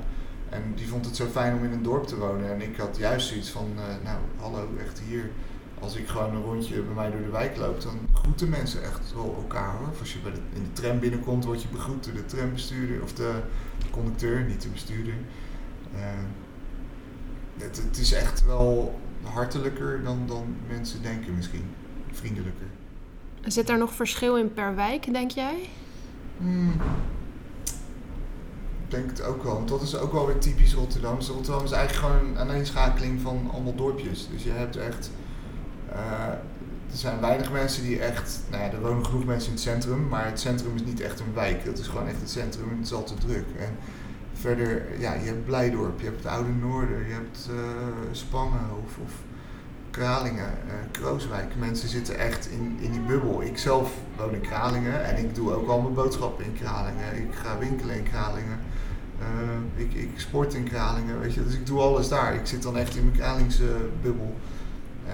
En 0.53 0.73
die 0.75 0.89
vond 0.89 1.05
het 1.05 1.17
zo 1.17 1.27
fijn 1.27 1.57
om 1.57 1.65
in 1.65 1.73
een 1.73 1.83
dorp 1.83 2.07
te 2.07 2.17
wonen. 2.17 2.51
En 2.51 2.61
ik 2.61 2.77
had 2.77 2.97
juist 2.97 3.29
zoiets 3.29 3.51
van, 3.51 3.67
uh, 3.77 3.83
nou 4.05 4.19
hallo, 4.37 4.69
echt 4.81 5.01
hier. 5.09 5.31
Als 5.81 5.97
ik 5.97 6.09
gewoon 6.09 6.35
een 6.35 6.43
rondje 6.43 6.83
bij 6.83 6.95
mij 6.95 7.11
door 7.11 7.21
de 7.21 7.31
wijk 7.31 7.57
loop, 7.57 7.81
dan 7.81 7.99
groeten 8.13 8.49
mensen 8.49 8.83
echt 8.83 9.15
wel 9.15 9.35
elkaar 9.37 9.77
hoor. 9.77 9.89
Of 9.89 10.01
als 10.01 10.13
je 10.13 10.19
bij 10.19 10.33
de, 10.33 10.39
in 10.53 10.63
de 10.63 10.73
tram 10.73 10.99
binnenkomt, 10.99 11.45
word 11.45 11.63
je 11.63 11.69
begroet 11.69 12.05
door 12.05 12.15
de 12.15 12.25
trambestuurder 12.25 13.03
of 13.03 13.13
de 13.13 13.41
conducteur, 13.91 14.45
niet 14.45 14.63
de 14.63 14.69
bestuurder. 14.69 15.15
Uh, 15.95 16.01
het, 17.59 17.77
het, 17.77 17.99
is 17.99 18.13
echt 18.13 18.45
wel 18.45 19.01
hartelijker 19.23 20.03
dan, 20.03 20.27
dan 20.27 20.57
mensen 20.69 21.03
denken 21.03 21.35
misschien. 21.35 21.65
Vriendelijker. 22.11 22.67
Zit 23.45 23.69
er 23.69 23.79
nog 23.79 23.93
verschil 23.93 24.37
in 24.37 24.53
per 24.53 24.75
wijk, 24.75 25.13
denk 25.13 25.31
jij? 25.31 25.69
Hmm 26.37 26.73
denk 28.93 29.11
het 29.11 29.23
ook 29.23 29.43
wel. 29.43 29.55
Want 29.55 29.69
dat 29.69 29.83
is 29.83 29.97
ook 29.97 30.13
wel 30.13 30.27
weer 30.27 30.39
typisch 30.39 30.75
Rotterdam. 30.75 31.19
Dus 31.19 31.29
Rotterdam 31.29 31.65
is 31.65 31.71
eigenlijk 31.71 32.07
gewoon 32.07 32.29
een 32.29 32.39
aaneenschakeling 32.39 33.21
van 33.21 33.51
allemaal 33.53 33.75
dorpjes. 33.75 34.29
Dus 34.33 34.43
je 34.43 34.51
hebt 34.51 34.77
echt. 34.77 35.11
Uh, 35.93 36.29
er 36.91 36.99
zijn 36.99 37.21
weinig 37.21 37.53
mensen 37.53 37.83
die 37.83 37.99
echt. 37.99 38.41
Nou 38.51 38.63
ja, 38.63 38.71
er 38.71 38.81
wonen 38.81 39.07
genoeg 39.07 39.25
mensen 39.25 39.49
in 39.49 39.55
het 39.55 39.63
centrum, 39.63 40.09
maar 40.09 40.27
het 40.27 40.41
centrum 40.41 40.75
is 40.75 40.85
niet 40.85 41.01
echt 41.01 41.21
een 41.21 41.35
wijk. 41.35 41.65
Het 41.65 41.79
is 41.79 41.87
gewoon 41.87 42.07
echt 42.07 42.21
het 42.21 42.31
centrum 42.31 42.71
en 42.71 42.77
het 42.77 42.87
is 42.87 42.93
altijd 42.93 43.21
druk. 43.21 43.47
En 43.59 43.77
verder, 44.33 45.01
ja, 45.01 45.13
je 45.13 45.27
hebt 45.27 45.45
Blijdorp, 45.45 45.99
je 45.99 46.05
hebt 46.05 46.17
het 46.17 46.33
Oude 46.33 46.51
Noorden, 46.51 47.07
je 47.07 47.13
hebt 47.13 47.49
uh, 47.51 47.59
Spangen 48.11 48.71
of, 48.85 48.99
of 49.05 49.13
Kralingen, 49.91 50.51
uh, 50.67 50.73
Krooswijk. 50.91 51.57
Mensen 51.59 51.89
zitten 51.89 52.19
echt 52.19 52.49
in, 52.51 52.79
in 52.81 52.93
die 52.93 53.01
bubbel. 53.01 53.43
Ik 53.43 53.59
zelf 53.59 53.93
woon 54.17 54.35
in 54.35 54.41
Kralingen 54.41 55.05
en 55.05 55.17
ik 55.17 55.35
doe 55.35 55.55
ook 55.55 55.69
al 55.69 55.81
mijn 55.81 55.95
boodschappen 55.95 56.45
in 56.45 56.55
Kralingen. 56.55 57.17
Ik 57.17 57.35
ga 57.35 57.59
winkelen 57.59 57.97
in 57.97 58.03
Kralingen. 58.03 58.59
Uh, 59.23 59.85
ik, 59.85 59.95
ik, 59.95 60.11
sport 60.17 60.55
in 60.55 60.65
Kralingen, 60.65 61.21
weet 61.21 61.35
je. 61.35 61.45
Dus 61.45 61.55
ik 61.55 61.67
doe 61.67 61.81
alles 61.81 62.09
daar. 62.09 62.35
Ik 62.35 62.47
zit 62.47 62.63
dan 62.63 62.77
echt 62.77 62.97
in 62.97 63.05
mijn 63.05 63.17
Kralingse 63.17 63.77
bubbel. 64.03 64.35
Uh, 65.07 65.13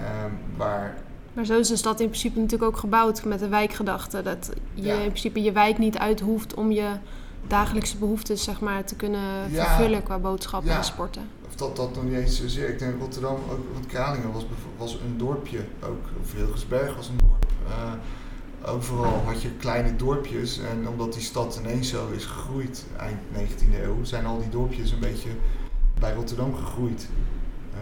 waar... 0.56 0.96
Maar 1.32 1.44
zo 1.44 1.58
is 1.58 1.68
de 1.68 1.76
stad 1.76 2.00
in 2.00 2.08
principe 2.08 2.38
natuurlijk 2.38 2.70
ook 2.70 2.78
gebouwd 2.78 3.24
met 3.24 3.38
de 3.38 3.48
wijkgedachte. 3.48 4.22
Dat 4.22 4.50
je 4.74 4.86
ja. 4.86 4.94
in 4.94 5.08
principe 5.08 5.42
je 5.42 5.52
wijk 5.52 5.78
niet 5.78 5.98
uit 5.98 6.20
hoeft 6.20 6.54
om 6.54 6.70
je 6.70 6.90
dagelijkse 7.46 7.96
behoeftes 7.96 8.44
zeg 8.44 8.60
maar, 8.60 8.84
te 8.84 8.94
kunnen 8.94 9.50
ja. 9.50 9.64
vervullen 9.64 10.02
qua 10.02 10.18
boodschappen 10.18 10.70
en 10.70 10.84
sporten. 10.84 11.22
Of 11.46 11.54
dat, 11.54 11.76
dat 11.76 11.94
nog 11.94 12.04
niet 12.04 12.14
eens 12.14 12.36
zozeer. 12.36 12.68
Ik 12.68 12.78
denk 12.78 13.00
Rotterdam, 13.00 13.34
ook, 13.34 13.66
want 13.72 13.86
Kralingen 13.86 14.32
was, 14.32 14.46
was 14.76 14.92
een 14.92 15.18
dorpje 15.18 15.58
ook. 15.82 16.04
Of 16.22 16.32
Hilgersberg 16.32 16.96
was 16.96 17.08
een 17.08 17.18
dorp. 17.18 17.46
Uh, 17.68 17.92
overal 18.64 19.22
had 19.24 19.42
je 19.42 19.50
kleine 19.50 19.96
dorpjes. 19.96 20.58
En 20.58 20.88
omdat 20.88 21.12
die 21.12 21.22
stad 21.22 21.60
ineens 21.60 21.88
zo 21.88 22.08
is 22.10 22.24
gegroeid 22.24 22.84
eind 22.96 23.18
19e 23.34 23.82
eeuw, 23.82 24.04
zijn 24.04 24.26
al 24.26 24.38
die 24.38 24.48
dorpjes 24.48 24.90
een 24.90 25.00
beetje 25.00 25.30
bij 26.00 26.14
Rotterdam 26.14 26.54
gegroeid. 26.54 27.08
Uh, 27.74 27.80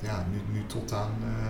ja, 0.00 0.26
nu, 0.30 0.58
nu 0.58 0.66
tot 0.66 0.92
aan 0.92 1.14
uh, 1.20 1.46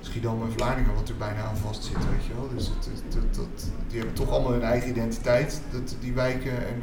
Schiedam 0.00 0.42
en 0.42 0.52
Vlaardingen, 0.52 0.94
wat 0.94 1.08
er 1.08 1.16
bijna 1.16 1.42
aan 1.42 1.56
vast 1.56 1.84
zit, 1.84 1.96
weet 1.96 2.24
je 2.26 2.34
wel. 2.34 2.48
Dus 2.54 2.66
het, 2.66 3.70
die 3.88 3.98
hebben 3.98 4.14
toch 4.14 4.30
allemaal 4.30 4.52
hun 4.52 4.62
eigen 4.62 4.90
identiteit, 4.90 5.62
dat, 5.70 5.96
die 6.00 6.12
wijken 6.12 6.66
en, 6.66 6.82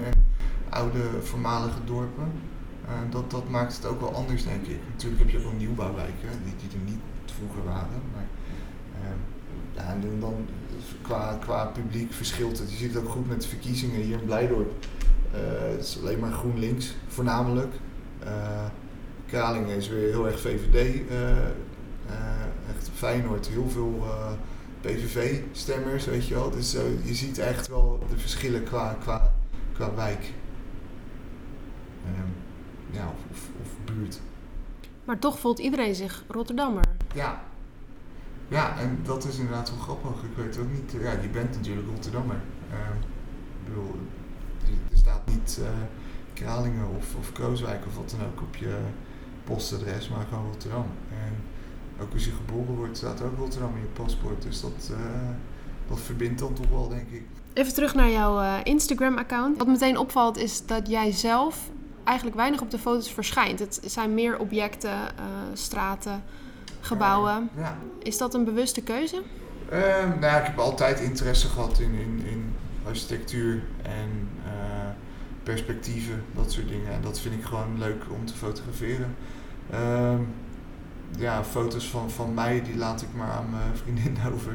oude 0.70 1.22
voormalige 1.22 1.84
dorpen. 1.86 2.32
Uh, 2.86 2.90
dat, 3.10 3.32
dat 3.32 3.50
maakt 3.50 3.76
het 3.76 3.86
ook 3.86 4.00
wel 4.00 4.16
anders, 4.16 4.44
denk 4.44 4.66
ik. 4.66 4.80
Natuurlijk 4.92 5.22
heb 5.22 5.30
je 5.30 5.46
ook 5.46 5.58
nieuwbouwwijken, 5.58 6.30
die, 6.44 6.54
die 6.60 6.80
er 6.80 6.86
niet 6.86 7.02
vroeger 7.26 7.64
waren. 7.64 8.02
Maar, 8.14 8.28
ja, 9.76 9.88
en 9.88 10.20
dan 10.20 10.46
qua, 11.02 11.38
qua 11.42 11.66
publiek 11.66 12.14
verschilt 12.14 12.60
het. 12.60 12.72
Je 12.72 12.78
ziet 12.78 12.94
het 12.94 13.04
ook 13.04 13.10
goed 13.10 13.28
met 13.28 13.42
de 13.42 13.48
verkiezingen 13.48 14.02
hier 14.02 14.20
in 14.20 14.26
Blijdorp. 14.26 14.72
Uh, 15.34 15.40
het 15.72 15.84
is 15.84 16.00
alleen 16.00 16.20
maar 16.20 16.32
GroenLinks 16.32 16.96
voornamelijk. 17.08 17.74
Uh, 18.24 18.66
Kralingen 19.26 19.76
is 19.76 19.88
weer 19.88 20.10
heel 20.10 20.28
erg 20.28 20.40
VVD. 20.40 21.10
Uh, 21.12 21.38
echt 22.76 22.90
Feyenoord, 22.94 23.48
heel 23.48 23.70
veel 23.70 24.04
PVV-stemmers, 24.82 26.06
weet 26.06 26.28
je 26.28 26.34
wel. 26.34 26.50
Dus 26.50 26.72
je 27.04 27.14
ziet 27.14 27.38
echt 27.38 27.68
wel 27.68 28.06
de 28.10 28.18
verschillen 28.18 28.64
qua, 28.64 28.98
qua, 29.02 29.34
qua 29.74 29.96
wijk. 29.96 30.34
Ehm, 32.06 32.30
ja, 32.92 33.08
of, 33.08 33.32
of, 33.32 33.50
of 33.62 33.94
buurt. 33.94 34.20
Maar 35.04 35.20
toch 35.20 35.40
voelt 35.40 35.60
iedereen 35.60 35.96
zich 35.96 36.24
Rotterdammer. 36.28 36.84
Ja, 37.14 37.44
ja, 38.54 38.78
en 38.78 39.00
dat 39.04 39.26
is 39.26 39.38
inderdaad 39.38 39.70
wel 39.70 39.80
grappig. 39.80 40.24
Ik 40.24 40.36
weet 40.36 40.58
ook 40.58 40.72
niet. 40.72 40.92
Ja, 41.02 41.12
je 41.22 41.30
bent 41.30 41.56
natuurlijk 41.56 41.88
Rotterdammer. 41.88 42.42
Uh, 42.72 42.78
ik 43.60 43.66
bedoel, 43.66 43.96
er 44.92 44.98
staat 44.98 45.22
niet 45.26 45.58
uh, 45.62 45.68
Kralingen 46.34 46.88
of, 46.98 47.16
of 47.16 47.32
Krooswijk 47.32 47.86
of 47.86 47.96
wat 47.96 48.16
dan 48.18 48.28
ook 48.28 48.42
op 48.42 48.56
je 48.56 48.78
postadres, 49.44 50.10
maar 50.10 50.26
gewoon 50.30 50.46
Rotterdam. 50.46 50.86
En 51.10 51.34
ook 52.02 52.14
als 52.14 52.26
je 52.26 52.32
geboren 52.32 52.76
wordt, 52.76 52.98
staat 52.98 53.22
ook 53.22 53.38
Rotterdam 53.38 53.76
in 53.76 53.82
je 53.82 53.88
paspoort. 54.04 54.42
Dus 54.42 54.62
dat, 54.62 54.90
uh, 54.92 54.98
dat 55.88 56.00
verbindt 56.00 56.40
dan 56.40 56.54
toch 56.54 56.70
wel, 56.70 56.90
denk 56.90 57.10
ik. 57.10 57.24
Even 57.54 57.74
terug 57.74 57.96
naar 57.96 58.10
jouw 58.10 58.62
Instagram-account. 58.64 59.58
Wat 59.58 59.68
meteen 59.68 59.98
opvalt 59.98 60.38
is 60.38 60.66
dat 60.66 60.88
jij 60.90 61.12
zelf 61.12 61.70
eigenlijk 62.04 62.38
weinig 62.38 62.62
op 62.62 62.72
de 62.72 62.80
foto's 62.80 63.14
verschijnt. 63.14 63.60
Het 63.60 63.80
zijn 63.86 64.14
meer 64.14 64.40
objecten, 64.40 64.98
straten 65.54 66.24
gebouwen. 66.84 67.50
Ja. 67.58 67.78
Is 68.00 68.18
dat 68.18 68.34
een 68.34 68.44
bewuste 68.44 68.82
keuze? 68.82 69.22
Uh, 69.72 69.80
nou 70.10 70.22
ja, 70.22 70.40
ik 70.40 70.46
heb 70.46 70.58
altijd 70.58 71.00
interesse 71.00 71.48
gehad 71.48 71.80
in, 71.80 71.94
in, 71.94 72.26
in 72.26 72.56
architectuur 72.88 73.64
en 73.82 74.30
uh, 74.46 74.52
perspectieven, 75.44 76.24
dat 76.36 76.52
soort 76.52 76.68
dingen. 76.68 76.92
En 76.92 77.02
dat 77.02 77.20
vind 77.20 77.36
ik 77.36 77.44
gewoon 77.44 77.78
leuk 77.78 78.04
om 78.10 78.26
te 78.26 78.34
fotograferen. 78.34 79.16
Uh, 79.74 80.14
ja, 81.18 81.44
foto's 81.44 81.88
van, 81.90 82.12
van 82.12 82.34
mij, 82.34 82.62
die 82.64 82.78
laat 82.78 83.02
ik 83.02 83.08
maar 83.16 83.32
aan 83.32 83.50
mijn 83.50 83.78
vriendin 83.78 84.18
over. 84.34 84.54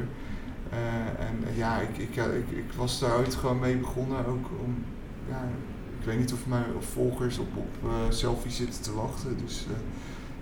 Eh, 0.69 1.25
en 1.25 1.55
ja, 1.55 1.79
ik, 1.79 1.97
ik, 1.97 2.15
ik, 2.15 2.49
ik, 2.49 2.73
was 2.75 2.99
daar 2.99 3.17
ooit 3.17 3.35
gewoon 3.35 3.59
mee 3.59 3.77
begonnen, 3.77 4.25
ook 4.25 4.49
om, 4.63 4.83
ja, 5.29 5.43
ik 5.99 6.05
weet 6.05 6.19
niet 6.19 6.33
of 6.33 6.45
mijn 6.47 6.63
volgers 6.79 7.37
op, 7.37 7.57
op 7.57 7.91
selfies 8.09 8.55
zitten 8.55 8.81
te 8.81 8.93
wachten. 8.93 9.37
Dus 9.45 9.65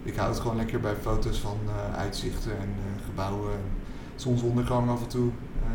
ik 0.07 0.15
hou 0.15 0.29
het 0.29 0.39
gewoon 0.39 0.55
lekker 0.55 0.79
bij 0.79 0.95
foto's 0.95 1.39
van 1.39 1.57
uh, 1.65 1.97
uitzichten 1.97 2.51
en 2.51 2.69
uh, 2.69 3.05
gebouwen 3.05 3.51
en 3.51 3.63
zonsondergang 4.15 4.89
af 4.89 5.01
en 5.01 5.07
toe. 5.07 5.27
Uh, 5.27 5.69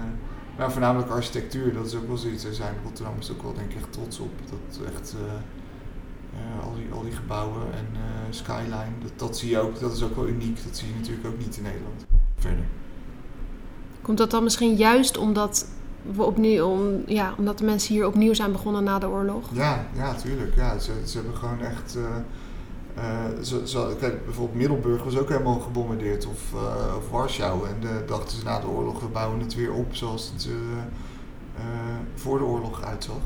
maar 0.58 0.72
voornamelijk 0.72 1.10
architectuur, 1.10 1.74
dat 1.74 1.86
is 1.86 1.94
ook 1.94 2.06
wel 2.06 2.16
zoiets. 2.16 2.44
Er 2.44 2.54
zijn 2.54 2.74
Rotterdammers 2.84 3.30
ook 3.30 3.42
wel 3.42 3.54
denk 3.54 3.70
ik 3.70 3.76
echt 3.76 3.92
trots 3.92 4.18
op. 4.18 4.30
Dat 4.50 4.86
echt 4.86 5.14
al, 6.64 6.74
die, 6.74 6.92
al 6.92 7.02
die 7.02 7.12
gebouwen 7.12 7.62
en 7.72 7.86
skyline, 8.30 8.98
dat, 9.02 9.12
dat 9.16 9.38
zie 9.38 9.50
je 9.50 9.58
ook, 9.58 9.80
dat 9.80 9.92
is 9.92 10.02
ook 10.02 10.16
wel 10.16 10.28
uniek. 10.28 10.64
Dat 10.64 10.76
zie 10.76 10.88
je 10.88 10.94
natuurlijk 10.94 11.26
ook 11.26 11.38
niet 11.38 11.56
in 11.56 11.62
Nederland. 11.62 12.06
Verder. 12.36 12.64
Komt 14.02 14.18
dat 14.18 14.30
dan 14.30 14.42
misschien 14.42 14.74
juist 14.74 15.16
omdat 15.18 15.66
we 16.02 16.22
opnieuw, 16.22 16.66
om, 16.66 17.02
ja, 17.06 17.34
omdat 17.38 17.58
de 17.58 17.64
mensen 17.64 17.94
hier 17.94 18.06
opnieuw 18.06 18.34
zijn 18.34 18.52
begonnen 18.52 18.84
na 18.84 18.98
de 18.98 19.08
oorlog? 19.08 19.48
Ja, 19.52 19.86
ja, 19.94 20.14
tuurlijk. 20.14 20.56
Ja, 20.56 20.78
ze, 20.78 20.92
ze 21.04 21.16
hebben 21.16 21.36
gewoon 21.36 21.60
echt 21.60 21.98
uh, 22.96 23.42
zo, 23.42 23.64
zo, 23.64 23.94
kijk, 23.98 24.24
bijvoorbeeld 24.24 24.58
Middelburg 24.58 25.04
was 25.04 25.18
ook 25.18 25.28
helemaal 25.28 25.60
gebombardeerd, 25.60 26.26
of, 26.26 26.52
of 26.96 27.10
Warschau. 27.10 27.68
En 27.68 27.76
uh, 27.82 27.90
dachten 28.06 28.38
ze 28.38 28.44
na 28.44 28.60
de 28.60 28.66
oorlog, 28.66 29.00
we 29.00 29.06
bouwen 29.06 29.40
het 29.40 29.54
weer 29.54 29.72
op 29.72 29.94
zoals 29.94 30.32
het 30.34 30.48
voor 32.14 32.38
de 32.38 32.44
oorlog 32.44 32.82
uitzag. 32.82 33.20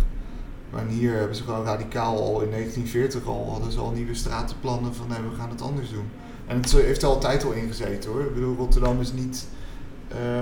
Maar 0.71 0.87
hier 0.87 1.15
hebben 1.15 1.37
ze 1.37 1.43
gewoon 1.43 1.65
radicaal 1.65 2.17
al 2.17 2.41
in 2.41 2.51
1940 2.51 3.27
al, 3.27 3.51
hadden 3.51 3.73
ze 3.73 3.79
al 3.79 3.91
nieuwe 3.91 4.15
stratenplannen 4.15 4.95
van 4.95 5.09
nee, 5.09 5.19
we 5.19 5.37
gaan 5.37 5.51
het 5.51 5.63
anders 5.63 5.91
doen. 5.91 6.09
En 6.47 6.57
het 6.57 6.73
heeft 6.73 7.03
er 7.03 7.09
altijd 7.09 7.45
al 7.45 7.53
ingezeten 7.53 8.11
hoor. 8.11 8.21
Ik 8.21 8.35
bedoel, 8.35 8.57
Rotterdam 8.57 9.01
is 9.01 9.13
niet 9.13 9.47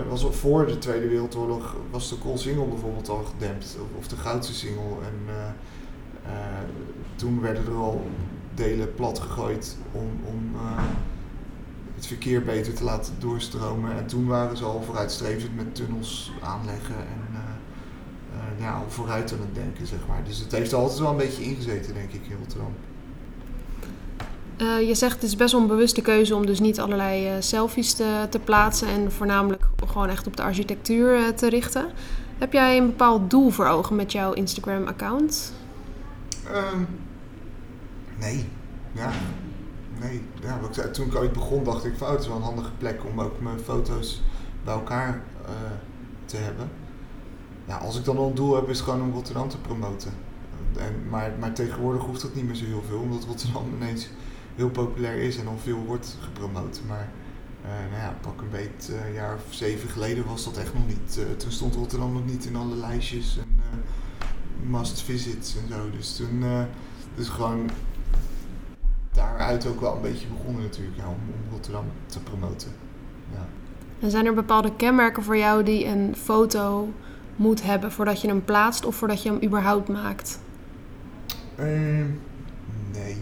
was 0.08 0.26
voor 0.30 0.66
de 0.66 0.78
Tweede 0.78 1.08
Wereldoorlog 1.08 1.76
was 1.90 2.08
de 2.08 2.18
Koolsingel 2.18 2.68
bijvoorbeeld 2.68 3.08
al 3.08 3.24
gedempt, 3.24 3.76
of, 3.80 3.98
of 3.98 4.08
de 4.08 4.16
Goudse 4.16 4.54
Singel. 4.54 4.98
En 5.02 5.34
toen 7.16 7.40
werden 7.40 7.66
er 7.66 7.74
al 7.74 8.04
delen 8.54 8.94
plat 8.94 9.18
gegooid 9.18 9.76
om, 9.92 10.10
om 10.24 10.56
het 11.94 12.06
verkeer 12.06 12.42
beter 12.42 12.74
te 12.74 12.84
laten 12.84 13.14
doorstromen. 13.18 13.96
En 13.96 14.06
toen 14.06 14.26
waren 14.26 14.56
ze 14.56 14.64
al 14.64 14.82
vooruitstrevend 14.82 15.56
met 15.56 15.74
tunnels 15.74 16.32
aanleggen 16.42 16.96
en 16.96 17.24
ja, 18.58 18.72
al 18.72 18.84
vooruit 18.88 19.32
aan 19.32 19.40
het 19.40 19.54
denken, 19.54 19.86
zeg 19.86 19.98
maar. 20.08 20.24
Dus 20.24 20.38
het 20.38 20.52
heeft 20.52 20.72
altijd 20.72 20.98
wel 20.98 21.10
een 21.10 21.16
beetje 21.16 21.42
ingezeten, 21.42 21.94
denk 21.94 22.12
ik, 22.12 22.20
in 22.28 22.36
Rotterdam. 22.38 22.74
Uh, 24.58 24.88
je 24.88 24.94
zegt 24.94 25.14
het 25.14 25.22
is 25.22 25.36
best 25.36 25.52
wel 25.52 25.60
een 25.60 25.66
bewuste 25.66 26.00
keuze 26.00 26.34
om 26.34 26.46
dus 26.46 26.60
niet 26.60 26.80
allerlei 26.80 27.26
uh, 27.26 27.32
selfies 27.38 27.92
te, 27.92 28.26
te, 28.30 28.38
plaatsen 28.38 28.88
en 28.88 29.12
voornamelijk 29.12 29.62
gewoon 29.86 30.08
echt 30.08 30.26
op 30.26 30.36
de 30.36 30.42
architectuur 30.42 31.18
uh, 31.18 31.28
te 31.28 31.48
richten. 31.48 31.86
Heb 32.38 32.52
jij 32.52 32.76
een 32.76 32.86
bepaald 32.86 33.30
doel 33.30 33.50
voor 33.50 33.66
ogen 33.66 33.96
met 33.96 34.12
jouw 34.12 34.32
Instagram-account? 34.32 35.52
Nee. 38.18 38.48
Ja. 38.92 39.10
Nee. 40.00 40.22
Ja, 40.42 40.88
toen 40.88 41.06
ik 41.06 41.14
ooit 41.14 41.32
begon 41.32 41.64
dacht 41.64 41.84
ik 41.84 41.96
van 41.96 42.06
oh, 42.06 42.12
het 42.12 42.22
is 42.22 42.28
wel 42.28 42.36
een 42.36 42.42
handige 42.42 42.72
plek 42.78 43.04
om 43.04 43.20
ook 43.20 43.40
mijn 43.40 43.58
foto's 43.58 44.22
bij 44.64 44.74
elkaar 44.74 45.22
te 46.24 46.36
hebben. 46.36 46.68
Ja, 47.64 47.76
als 47.76 47.98
ik 47.98 48.04
dan 48.04 48.16
al 48.16 48.28
een 48.28 48.34
doel 48.34 48.54
heb 48.54 48.68
is 48.68 48.80
gewoon 48.80 49.02
om 49.02 49.12
Rotterdam 49.12 49.48
te 49.48 49.58
promoten. 49.58 50.12
En, 50.76 51.08
maar, 51.08 51.32
maar 51.38 51.52
tegenwoordig 51.52 52.02
hoeft 52.02 52.22
dat 52.22 52.34
niet 52.34 52.46
meer 52.46 52.54
zo 52.54 52.64
heel 52.64 52.82
veel, 52.88 52.98
omdat 52.98 53.24
Rotterdam 53.24 53.64
ineens 53.74 54.08
heel 54.54 54.70
populair 54.70 55.16
is 55.16 55.36
en 55.36 55.46
al 55.46 55.58
veel 55.62 55.78
wordt 55.78 56.16
gepromoot. 56.20 56.80
Maar 56.86 57.08
uh, 57.64 57.70
nou 57.90 58.02
ja, 58.02 58.16
pak 58.20 58.40
een 58.40 58.50
beet, 58.50 58.88
uh, 58.90 59.06
een 59.06 59.12
jaar 59.12 59.34
of 59.34 59.54
zeven 59.54 59.88
geleden 59.88 60.26
was 60.26 60.44
dat 60.44 60.56
echt 60.56 60.74
nog 60.74 60.86
niet. 60.86 61.20
Toen 61.36 61.52
stond 61.52 61.74
Rotterdam 61.74 62.12
nog 62.12 62.26
niet 62.26 62.44
in 62.44 62.56
alle 62.56 62.76
lijstjes 62.76 63.38
en 63.38 63.82
must 64.70 65.02
visits 65.02 65.56
en 65.56 65.68
zo. 65.68 65.90
Dus 65.90 66.16
toen, 66.16 66.44
dus 67.14 67.28
gewoon 67.28 67.70
daaruit 69.44 69.66
ook 69.66 69.80
wel 69.80 69.94
een 69.94 70.02
beetje 70.02 70.26
begonnen 70.26 70.62
natuurlijk 70.62 70.96
ja, 70.96 71.06
om, 71.08 71.14
om 71.14 71.52
Rotterdam 71.52 71.84
te 72.06 72.20
promoten. 72.20 72.70
Ja. 73.32 73.46
En 74.00 74.10
zijn 74.10 74.26
er 74.26 74.34
bepaalde 74.34 74.76
kenmerken 74.76 75.22
voor 75.22 75.36
jou 75.36 75.62
die 75.62 75.86
een 75.86 76.16
foto 76.16 76.88
moet 77.36 77.62
hebben 77.62 77.92
voordat 77.92 78.20
je 78.20 78.28
hem 78.28 78.44
plaatst 78.44 78.84
of 78.84 78.96
voordat 78.96 79.22
je 79.22 79.30
hem 79.30 79.42
überhaupt 79.42 79.88
maakt? 79.88 80.40
Uh, 81.58 81.66
nee. 82.92 83.16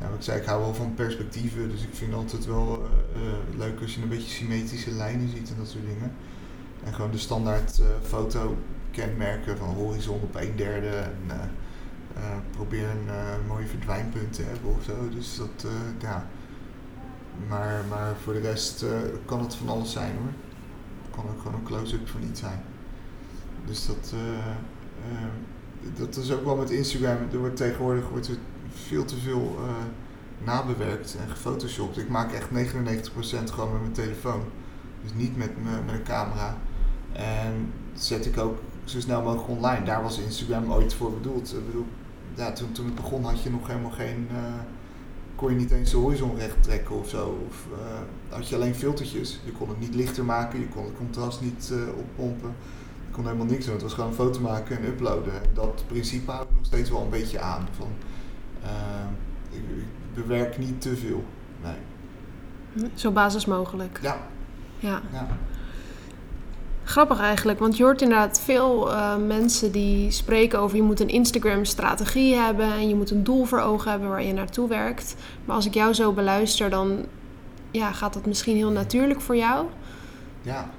Nou, 0.00 0.14
ik 0.14 0.22
zei, 0.22 0.40
ik 0.40 0.46
hou 0.46 0.60
wel 0.60 0.74
van 0.74 0.94
perspectieven, 0.94 1.70
dus 1.70 1.82
ik 1.82 1.94
vind 1.94 2.14
altijd 2.14 2.46
wel 2.46 2.82
uh, 3.16 3.22
uh, 3.22 3.58
leuk 3.58 3.80
als 3.80 3.94
je 3.94 4.02
een 4.02 4.08
beetje 4.08 4.30
symmetrische 4.30 4.90
lijnen 4.90 5.28
ziet 5.28 5.50
en 5.50 5.54
dat 5.58 5.68
soort 5.68 5.86
dingen. 5.86 6.12
En 6.84 6.94
gewoon 6.94 7.10
de 7.10 7.18
standaard 7.18 7.78
uh, 7.78 7.86
foto 8.02 8.56
kenmerken 8.90 9.56
van 9.56 9.68
horizon 9.68 10.20
op 10.22 10.34
een 10.34 10.56
derde 10.56 10.88
en 10.88 11.50
probeer 12.50 12.88
een 12.88 13.46
mooie 13.46 13.66
verdwijnpunt 13.66 14.32
te 14.32 14.42
hebben 14.42 14.70
of 14.70 14.84
zo. 14.84 15.08
Dus 15.08 15.36
dat, 15.36 15.70
ja. 16.00 16.26
Maar, 17.48 17.84
maar 17.88 18.14
voor 18.22 18.32
de 18.32 18.40
rest 18.40 18.84
kan 19.24 19.40
het 19.40 19.54
van 19.54 19.68
alles 19.68 19.92
zijn 19.92 20.12
hoor. 20.16 20.32
Kan 21.10 21.30
ook 21.30 21.42
gewoon 21.42 21.54
een 21.54 21.66
close-up 21.66 22.08
van 22.08 22.22
iets 22.22 22.40
zijn. 22.40 22.62
Dus 23.66 23.86
dat, 23.86 24.14
dat 25.96 26.16
is 26.16 26.32
ook 26.32 26.44
wel 26.44 26.56
met 26.56 26.70
Instagram. 26.70 27.16
Er 27.32 27.38
wordt 27.38 27.56
tegenwoordig 27.56 28.08
wordt 28.08 28.28
er 28.28 28.36
veel 28.70 29.04
te 29.04 29.16
veel 29.16 29.58
nabewerkt 30.44 31.16
en 31.20 31.30
gefotoshopt. 31.30 31.98
Ik 31.98 32.08
maak 32.08 32.32
echt 32.32 32.48
99% 32.48 32.50
gewoon 33.52 33.72
met 33.72 33.80
mijn 33.80 33.92
telefoon. 33.92 34.42
Dus 35.02 35.12
niet 35.14 35.36
met, 35.36 35.50
me, 35.62 35.70
met 35.86 35.94
een 35.94 36.02
camera. 36.02 36.56
En 37.12 37.72
zet 37.94 38.26
ik 38.26 38.38
ook 38.38 38.58
zo 38.84 39.00
snel 39.00 39.22
mogelijk 39.22 39.48
online. 39.48 39.84
Daar 39.84 40.02
was 40.02 40.18
Instagram 40.18 40.72
ooit 40.72 40.94
voor 40.94 41.12
bedoeld. 41.12 41.54
Ik 41.54 41.66
bedoel, 41.66 41.86
ja, 42.38 42.52
toen, 42.52 42.72
toen 42.72 42.84
het 42.84 42.94
begon 42.94 43.24
had 43.24 43.42
je 43.42 43.50
nog 43.50 43.66
helemaal 43.66 43.90
geen... 43.90 44.28
Uh, 44.32 44.38
kon 45.34 45.50
je 45.50 45.56
niet 45.56 45.70
eens 45.70 45.90
de 45.90 45.96
horizon 45.96 46.36
recht 46.36 46.62
trekken 46.62 46.98
of 46.98 47.08
zo. 47.08 47.46
Of 47.48 47.66
uh, 47.72 48.34
had 48.34 48.48
je 48.48 48.54
alleen 48.54 48.74
filtertjes. 48.74 49.40
Je 49.44 49.52
kon 49.52 49.68
het 49.68 49.80
niet 49.80 49.94
lichter 49.94 50.24
maken, 50.24 50.60
je 50.60 50.68
kon 50.68 50.84
het 50.84 50.96
contrast 50.96 51.40
niet 51.40 51.72
oppompen. 51.96 52.54
Je 53.06 53.14
kon 53.14 53.24
helemaal 53.24 53.46
niks 53.46 53.64
doen. 53.64 53.74
Het 53.74 53.82
was 53.82 53.94
gewoon 53.94 54.08
een 54.08 54.14
foto 54.14 54.40
maken 54.40 54.78
en 54.78 54.84
uploaden. 54.84 55.32
Dat 55.54 55.84
principe 55.86 56.30
hou 56.30 56.42
ik 56.42 56.54
nog 56.56 56.66
steeds 56.66 56.90
wel 56.90 57.02
een 57.02 57.10
beetje 57.10 57.40
aan. 57.40 57.68
Van, 57.76 57.88
ik, 59.50 59.58
ik, 59.58 59.84
bewerk 60.14 60.58
niet 60.58 60.80
te 60.80 60.96
veel. 60.96 61.24
Nee. 61.62 62.90
Zo 62.94 63.10
basis 63.10 63.46
mogelijk. 63.46 63.98
Ja. 64.02 64.16
ja. 64.78 65.02
ja. 65.12 65.26
Grappig 66.88 67.20
eigenlijk, 67.20 67.58
want 67.58 67.76
je 67.76 67.82
hoort 67.82 68.02
inderdaad 68.02 68.40
veel 68.40 68.90
uh, 68.90 69.16
mensen 69.26 69.72
die 69.72 70.10
spreken 70.10 70.58
over 70.58 70.76
je 70.76 70.82
moet 70.82 71.00
een 71.00 71.08
Instagram-strategie 71.08 72.34
hebben 72.34 72.72
en 72.72 72.88
je 72.88 72.94
moet 72.94 73.10
een 73.10 73.24
doel 73.24 73.44
voor 73.44 73.60
ogen 73.60 73.90
hebben 73.90 74.08
waar 74.08 74.22
je 74.22 74.32
naartoe 74.32 74.68
werkt. 74.68 75.14
Maar 75.44 75.56
als 75.56 75.66
ik 75.66 75.74
jou 75.74 75.92
zo 75.92 76.12
beluister, 76.12 76.70
dan 76.70 77.06
ja, 77.70 77.92
gaat 77.92 78.12
dat 78.14 78.26
misschien 78.26 78.56
heel 78.56 78.70
natuurlijk 78.70 79.20
voor 79.20 79.36
jou. 79.36 79.66
Ja, 80.42 80.70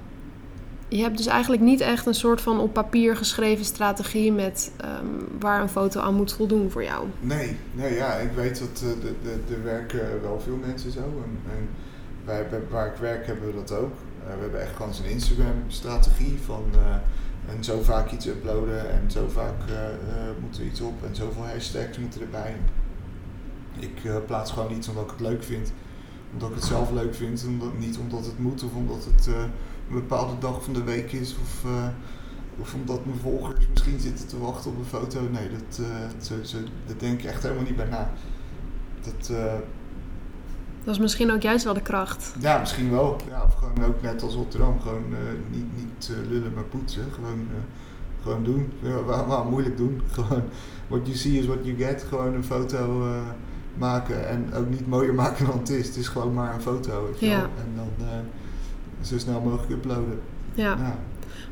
je 0.87 1.01
hebt 1.01 1.17
dus 1.17 1.25
eigenlijk 1.25 1.61
niet 1.61 1.81
echt 1.81 2.05
een 2.05 2.13
soort 2.13 2.41
van 2.41 2.59
op 2.59 2.73
papier 2.73 3.15
geschreven 3.15 3.65
strategie 3.65 4.31
met 4.31 4.71
um, 4.85 5.27
waar 5.39 5.61
een 5.61 5.69
foto 5.69 5.99
aan 5.99 6.15
moet 6.15 6.33
voldoen 6.33 6.71
voor 6.71 6.83
jou. 6.83 7.07
Nee, 7.19 7.57
nee 7.73 7.93
ja, 7.93 8.13
ik 8.13 8.31
weet 8.31 8.59
dat 8.59 8.83
uh, 8.83 9.57
er 9.57 9.63
werken 9.63 10.21
wel 10.21 10.39
veel 10.39 10.57
mensen 10.65 10.91
zo. 10.91 10.99
En, 10.99 11.51
en 11.57 11.69
wij, 12.25 12.45
waar 12.69 12.87
ik 12.87 12.99
werk 12.99 13.25
hebben 13.25 13.45
we 13.45 13.53
dat 13.53 13.71
ook. 13.71 13.91
Uh, 14.27 14.33
we 14.35 14.41
hebben 14.41 14.61
echt 14.61 14.75
gewoon 14.75 14.91
een 15.03 15.09
Instagram-strategie 15.09 16.39
van 16.45 16.63
uh, 16.75 16.95
en 17.55 17.63
zo 17.63 17.81
vaak 17.81 18.11
iets 18.11 18.25
uploaden 18.25 18.91
en 18.91 19.11
zo 19.11 19.27
vaak 19.27 19.55
moet 20.39 20.57
er 20.57 20.65
iets 20.65 20.81
op 20.81 21.03
en 21.05 21.15
zoveel 21.15 21.47
hashtags 21.47 21.97
moeten 21.97 22.21
erbij. 22.21 22.55
Ik 23.79 24.25
plaats 24.25 24.51
gewoon 24.51 24.71
iets 24.71 24.87
omdat 24.87 25.03
ik 25.03 25.09
het 25.09 25.19
leuk 25.19 25.43
vind, 25.43 25.71
omdat 26.33 26.49
ik 26.49 26.55
het 26.55 26.63
zelf 26.63 26.91
leuk 26.91 27.15
vind, 27.15 27.45
omdat, 27.47 27.77
niet 27.77 27.97
omdat 27.97 28.25
het 28.25 28.39
moet 28.39 28.63
of 28.63 28.73
omdat 28.73 29.05
het 29.05 29.27
een 29.27 29.51
bepaalde 29.95 30.37
dag 30.39 30.63
van 30.63 30.73
de 30.73 30.83
week 30.83 31.11
is. 31.11 31.35
Of, 31.41 31.65
of 32.57 32.73
omdat 32.73 33.05
mijn 33.05 33.19
volgers 33.19 33.67
misschien 33.69 33.99
zitten 33.99 34.27
te 34.27 34.39
wachten 34.39 34.71
op 34.71 34.77
een 34.77 34.85
foto. 34.85 35.21
Nee, 35.21 35.49
dat, 35.49 35.79
uh, 35.81 36.61
dat 36.85 36.99
denk 36.99 37.19
ik 37.19 37.25
echt 37.25 37.43
helemaal 37.43 37.63
niet 37.63 37.75
bij 37.75 37.89
na. 37.89 38.11
Dat, 39.01 39.31
dat 40.89 40.97
is 40.97 41.03
misschien 41.03 41.31
ook 41.31 41.41
juist 41.41 41.63
wel 41.63 41.73
de 41.73 41.81
kracht. 41.81 42.33
Ja, 42.39 42.59
misschien 42.59 42.91
wel. 42.91 43.17
Ja, 43.29 43.43
of 43.43 43.53
gewoon 43.53 43.89
ook 43.89 44.01
net 44.01 44.21
als 44.21 44.33
Rotterdam. 44.33 44.79
Gewoon 44.81 45.03
niet, 45.51 45.65
niet 45.75 46.11
lullen, 46.29 46.53
maar 46.53 46.63
poetsen. 46.63 47.05
Gewoon, 47.13 47.47
gewoon 48.21 48.43
doen. 48.43 48.71
waarom 49.05 49.49
moeilijk 49.49 49.77
doen? 49.77 50.01
Gewoon, 50.11 50.43
what 50.87 50.99
you 51.03 51.17
see 51.17 51.39
is 51.39 51.45
what 51.45 51.57
you 51.61 51.77
get. 51.77 52.05
Gewoon 52.09 52.33
een 52.33 52.43
foto 52.43 53.05
maken. 53.77 54.27
En 54.27 54.53
ook 54.53 54.69
niet 54.69 54.87
mooier 54.87 55.13
maken 55.13 55.45
dan 55.45 55.57
het 55.57 55.69
is. 55.69 55.87
Het 55.87 55.95
is 55.95 56.07
gewoon 56.07 56.33
maar 56.33 56.53
een 56.53 56.61
foto. 56.61 57.09
Ja. 57.19 57.39
En 57.39 57.73
dan 57.75 58.07
zo 59.01 59.17
snel 59.17 59.41
mogelijk 59.41 59.71
uploaden. 59.71 60.21
Ja. 60.53 60.75
ja. 60.79 60.97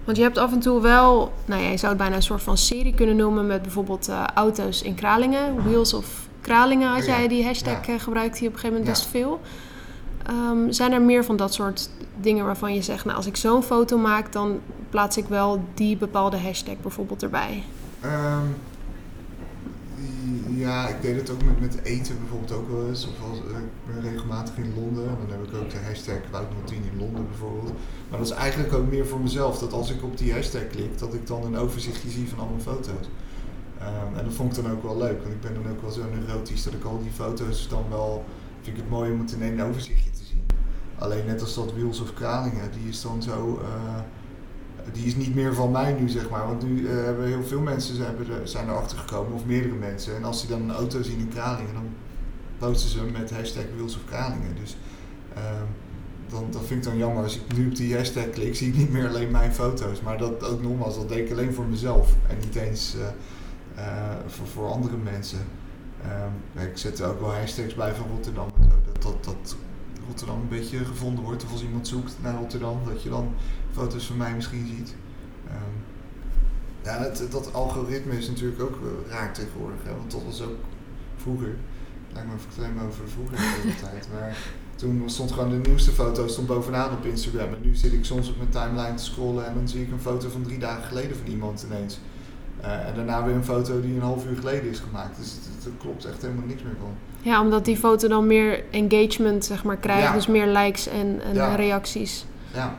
Want 0.04 0.18
je 0.18 0.24
hebt 0.24 0.38
af 0.38 0.54
en 0.54 0.60
toe 0.60 0.82
wel, 0.82 1.34
nou 1.46 1.62
ja, 1.62 1.70
je 1.70 1.78
zou 1.78 1.92
het 1.92 2.02
bijna 2.02 2.16
een 2.16 2.22
soort 2.22 2.44
van 2.44 2.58
serie 2.58 2.94
kunnen 2.94 3.16
noemen 3.16 3.48
met 3.48 3.62
bijvoorbeeld 3.62 4.10
uh, 4.10 4.24
auto's 4.24 4.82
in 4.82 4.96
Kralingen. 4.96 5.64
Wheels 5.64 5.94
of 5.94 6.27
Kralingen 6.48 6.90
had 6.90 7.06
jij 7.06 7.28
die 7.28 7.46
hashtag 7.46 7.86
ja. 7.88 7.94
Eh, 7.94 8.00
gebruikt 8.00 8.38
hier 8.38 8.48
op 8.48 8.54
een 8.54 8.60
gegeven 8.60 8.80
moment 8.80 8.98
best 8.98 9.10
veel. 9.10 9.40
Um, 10.30 10.72
zijn 10.72 10.92
er 10.92 11.02
meer 11.02 11.26
van 11.26 11.36
dat 11.36 11.54
soort 11.54 11.90
dingen 12.22 12.46
waarvan 12.46 12.74
je 12.74 12.82
zegt, 12.82 13.06
nou 13.06 13.18
als 13.18 13.26
ik 13.26 13.36
zo'n 13.36 13.64
foto 13.64 13.98
maak, 13.98 14.32
dan 14.32 14.60
plaats 14.90 15.18
ik 15.18 15.26
wel 15.26 15.64
die 15.74 15.98
bepaalde 15.98 16.38
hashtag 16.38 16.76
bijvoorbeeld 16.82 17.24
erbij? 17.24 17.64
Um, 18.06 18.56
ja, 20.56 20.88
ik 20.88 21.02
deed 21.02 21.16
het 21.16 21.30
ook 21.30 21.44
met, 21.44 21.60
met 21.60 21.80
eten 21.84 22.18
bijvoorbeeld 22.20 22.52
ook 22.52 22.70
wel 22.70 22.88
eens. 22.88 23.08
Of 23.08 23.30
als, 23.30 23.38
ik 23.38 23.94
ben 23.94 24.12
regelmatig 24.12 24.58
in 24.58 24.74
Londen. 24.76 25.06
Dan 25.06 25.38
heb 25.38 25.48
ik 25.48 25.62
ook 25.62 25.70
de 25.70 25.78
hashtag 25.88 26.18
Wout10 26.32 26.92
in 26.92 27.00
Londen 27.00 27.28
bijvoorbeeld. 27.28 27.74
Maar 28.10 28.20
dat 28.20 28.28
is 28.28 28.36
eigenlijk 28.36 28.74
ook 28.74 28.90
meer 28.90 29.08
voor 29.08 29.20
mezelf. 29.20 29.60
Dat 29.60 29.74
als 29.74 29.92
ik 29.92 30.04
op 30.04 30.18
die 30.18 30.34
hashtag 30.34 30.68
klik, 30.68 31.00
dat 31.00 31.14
ik 31.14 31.28
dan 31.28 31.46
een 31.46 31.58
overzichtje 31.58 32.10
zie 32.10 32.30
van 32.30 32.40
al 32.40 32.48
mijn 32.48 32.62
foto's. 32.62 33.08
Um, 33.88 34.18
en 34.18 34.24
dat 34.26 34.34
vond 34.34 34.58
ik 34.58 34.64
dan 34.64 34.72
ook 34.72 34.84
wel 34.84 34.98
leuk. 34.98 35.22
Want 35.22 35.34
ik 35.34 35.42
ben 35.42 35.54
dan 35.54 35.72
ook 35.72 35.82
wel 35.82 35.92
zo 35.92 36.02
neurotisch 36.14 36.64
dat 36.64 36.74
ik 36.74 36.84
al 36.84 37.00
die 37.02 37.12
foto's 37.12 37.68
dan 37.70 37.84
wel... 37.90 38.26
Vind 38.62 38.78
ik 38.78 38.84
het 38.84 38.92
mooi 38.92 39.12
om 39.12 39.20
het 39.20 39.32
in 39.32 39.42
één 39.42 39.60
overzichtje 39.60 40.12
te 40.12 40.24
zien. 40.24 40.44
Alleen 40.98 41.26
net 41.26 41.42
als 41.42 41.56
dat 41.56 41.74
Wheels 41.74 42.02
of 42.02 42.14
Kralingen, 42.14 42.72
die 42.72 42.90
is 42.90 43.02
dan 43.02 43.24
zo... 43.24 43.60
Uh, 43.62 44.00
die 44.94 45.06
is 45.06 45.16
niet 45.16 45.36
meer 45.36 45.54
van 45.54 45.72
mij 45.72 45.94
nu, 45.94 46.10
zeg 46.10 46.30
maar. 46.30 46.48
Want 46.48 46.64
nu 46.64 46.82
uh, 46.82 46.90
hebben 46.90 47.28
heel 47.28 47.44
veel 47.44 47.60
mensen 47.60 47.96
zijn, 47.96 48.16
zijn 48.44 48.70
erachter 48.70 48.98
gekomen, 48.98 49.34
of 49.34 49.46
meerdere 49.46 49.74
mensen. 49.74 50.16
En 50.16 50.24
als 50.24 50.42
die 50.42 50.50
dan 50.50 50.62
een 50.62 50.76
auto 50.76 51.02
zien 51.02 51.20
in 51.20 51.28
Kralingen, 51.28 51.74
dan 51.74 51.88
posten 52.58 52.90
ze 52.90 53.02
met 53.04 53.32
hashtag 53.32 53.64
Wheels 53.76 53.96
of 53.96 54.06
Kralingen. 54.06 54.56
Dus 54.62 54.78
uh, 55.38 55.44
dan, 56.28 56.48
dat 56.52 56.62
vind 56.66 56.86
ik 56.86 56.92
dan 56.92 56.98
jammer. 56.98 57.24
Als 57.24 57.36
ik 57.36 57.58
nu 57.58 57.68
op 57.68 57.76
die 57.76 57.96
hashtag 57.96 58.30
klik, 58.30 58.56
zie 58.56 58.68
ik 58.68 58.78
niet 58.78 58.92
meer 58.92 59.08
alleen 59.08 59.32
mijn 59.32 59.54
foto's. 59.54 60.02
Maar 60.02 60.18
dat 60.18 60.44
ook 60.44 60.62
nogmaals, 60.62 60.96
dat 60.96 61.10
deed 61.10 61.26
ik 61.26 61.32
alleen 61.32 61.54
voor 61.54 61.66
mezelf. 61.66 62.14
En 62.30 62.38
niet 62.40 62.56
eens 62.56 62.96
uh, 62.96 63.02
voor, 64.28 64.48
voor 64.48 64.72
andere 64.72 64.98
mensen. 64.98 65.40
Ehm, 66.04 66.68
ik 66.68 66.78
zet 66.78 67.00
er 67.00 67.10
ook 67.10 67.20
wel 67.20 67.34
hashtags 67.34 67.76
bij 67.76 67.94
van 67.94 68.08
Rotterdam. 68.08 68.50
Dat, 68.60 69.04
dat, 69.04 69.24
dat 69.24 69.56
Rotterdam 70.08 70.42
een 70.42 70.48
beetje 70.48 70.86
gevonden 70.86 71.24
wordt. 71.24 71.44
Of 71.44 71.52
als 71.52 71.64
iemand 71.64 71.88
zoekt 71.88 72.16
naar 72.22 72.36
Rotterdam, 72.36 72.80
dat 72.86 73.04
je 73.04 73.10
dan 73.10 73.34
foto's 73.72 74.06
van 74.06 74.18
mij 74.18 74.34
misschien 74.34 74.68
ziet. 74.68 74.96
Ehm, 75.48 75.76
ja, 76.84 77.04
dat, 77.04 77.32
dat 77.32 77.54
algoritme 77.54 78.18
is 78.18 78.28
natuurlijk 78.28 78.62
ook 78.62 78.76
eh, 78.76 79.12
raar 79.12 79.34
tegenwoordig. 79.34 79.84
Hè? 79.84 79.96
Want 79.96 80.12
dat 80.12 80.24
was 80.24 80.42
ook 80.42 80.58
vroeger. 81.18 81.56
Lijkt 82.14 82.28
me 82.28 82.36
of 82.36 82.44
ik 82.44 82.64
het 82.64 82.88
over 82.88 83.08
vroeger 83.10 83.36
de 83.36 83.60
hele 83.62 83.76
tijd. 83.76 84.08
Maar 84.14 84.38
toen 84.76 85.10
stond 85.10 85.32
gewoon 85.32 85.50
de 85.50 85.70
nieuwste 85.70 85.92
foto 85.92 86.28
stond 86.28 86.48
bovenaan 86.48 86.92
op 86.92 87.06
Instagram. 87.06 87.54
En 87.54 87.62
nu 87.62 87.76
zit 87.76 87.94
ik 87.94 88.06
soms 88.06 88.30
op 88.30 88.38
mijn 88.38 88.50
timeline 88.50 88.96
te 88.96 89.04
scrollen 89.04 89.48
en 89.48 89.54
dan 89.54 89.68
zie 89.68 89.82
ik 89.82 89.92
een 89.92 90.00
foto 90.00 90.30
van 90.30 90.42
drie 90.42 90.60
dagen 90.60 90.84
geleden 90.84 91.18
van 91.18 91.28
iemand 91.28 91.66
ineens. 91.70 92.00
Uh, 92.62 92.88
en 92.88 92.96
daarna 92.96 93.24
weer 93.24 93.36
een 93.36 93.44
foto 93.44 93.82
die 93.82 93.96
een 93.96 94.02
half 94.02 94.26
uur 94.26 94.36
geleden 94.36 94.70
is 94.70 94.80
gemaakt. 94.80 95.18
Dus 95.18 95.36
er 95.66 95.72
klopt 95.78 96.06
echt 96.06 96.22
helemaal 96.22 96.46
niks 96.46 96.64
meer 96.64 96.76
van. 96.80 96.96
Ja, 97.22 97.42
omdat 97.42 97.66
die 97.66 97.78
foto 97.78 98.08
dan 98.08 98.28
meer 98.28 98.64
engagement 98.72 99.46
zeg 99.46 99.64
maar, 99.64 99.78
krijgt. 99.78 100.14
Dus 100.14 100.28
meer 100.28 100.48
likes 100.48 100.88
en, 100.88 101.22
en 101.22 101.56
reacties. 101.56 102.26
Ja. 102.54 102.76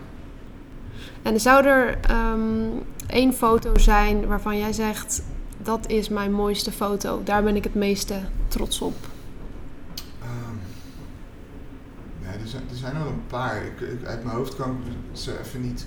En 1.23 1.41
zou 1.41 1.67
er 1.67 1.99
um, 2.11 2.83
één 3.07 3.33
foto 3.33 3.79
zijn 3.79 4.27
waarvan 4.27 4.59
jij 4.59 4.73
zegt... 4.73 5.23
dat 5.63 5.89
is 5.89 6.09
mijn 6.09 6.33
mooiste 6.33 6.73
foto. 6.73 7.21
Daar 7.25 7.43
ben 7.43 7.57
ik 7.57 7.65
het 7.65 7.75
meeste 7.75 8.15
trots 8.49 8.81
op. 8.81 8.97
Um, 10.23 10.61
ja, 12.23 12.29
er, 12.29 12.49
zijn, 12.49 12.63
er 12.71 12.77
zijn 12.77 12.95
wel 12.95 13.07
een 13.07 13.27
paar. 13.27 13.63
Ik, 13.65 14.07
uit 14.07 14.25
mijn 14.25 14.37
hoofd 14.37 14.57
kan 14.57 14.71
ik 14.71 15.19
ze 15.19 15.39
even 15.39 15.61
niet 15.61 15.87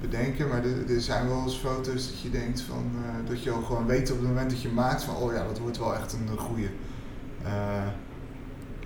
bedenken. 0.00 0.48
Maar 0.48 0.64
er, 0.64 0.90
er, 0.90 1.00
zijn 1.00 1.28
wel 1.28 1.42
eens 1.42 1.56
foto's 1.56 2.10
dat 2.10 2.20
je 2.20 2.30
denkt 2.30 2.60
van... 2.60 2.90
Uh, 2.94 3.28
dat 3.28 3.42
je 3.42 3.50
al 3.50 3.62
gewoon 3.62 3.86
weet 3.86 4.10
op 4.10 4.18
het 4.18 4.26
moment 4.26 4.50
dat 4.50 4.62
je 4.62 4.68
maakt 4.68 5.02
van... 5.02 5.16
oh 5.16 5.32
ja, 5.32 5.44
dat 5.44 5.58
wordt 5.58 5.78
wel 5.78 5.94
echt 5.94 6.12
een 6.12 6.38
goede. 6.38 6.68
Uh, 7.44 7.86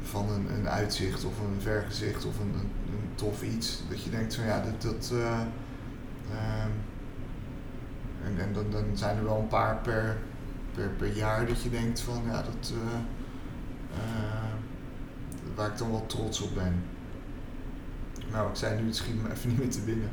van 0.02 0.30
een, 0.30 0.46
een, 0.58 0.68
uitzicht 0.68 1.24
of 1.24 1.38
een 1.38 1.60
vergezicht 1.60 2.24
of 2.24 2.38
een, 2.38 2.54
een, 2.54 2.70
tof 3.14 3.42
iets. 3.42 3.82
Dat 3.88 4.02
je 4.02 4.10
denkt 4.10 4.34
van 4.34 4.44
ja, 4.44 4.60
dat... 4.62 4.82
dat 4.82 5.10
uh, 5.14 5.40
en 8.24 8.38
en 8.38 8.52
dan, 8.52 8.64
dan 8.70 8.84
zijn 8.94 9.16
er 9.16 9.24
wel 9.24 9.38
een 9.38 9.48
paar 9.48 9.76
per, 9.76 10.16
per, 10.74 10.88
per 10.88 11.12
jaar 11.12 11.46
dat 11.46 11.62
je 11.62 11.70
denkt 11.70 12.00
van 12.00 12.22
ja, 12.26 12.42
dat... 12.42 12.72
waar 15.54 15.70
ik 15.70 15.78
dan 15.78 15.90
wel 15.90 16.06
trots 16.06 16.40
op 16.40 16.54
ben. 16.54 16.82
Nou, 18.30 18.50
ik 18.50 18.56
zei 18.56 18.80
nu, 18.80 18.86
het 18.86 18.96
schiet 18.96 19.14
even 19.32 19.48
niet 19.48 19.58
meer 19.58 19.70
te 19.70 19.80
binnen 19.80 20.10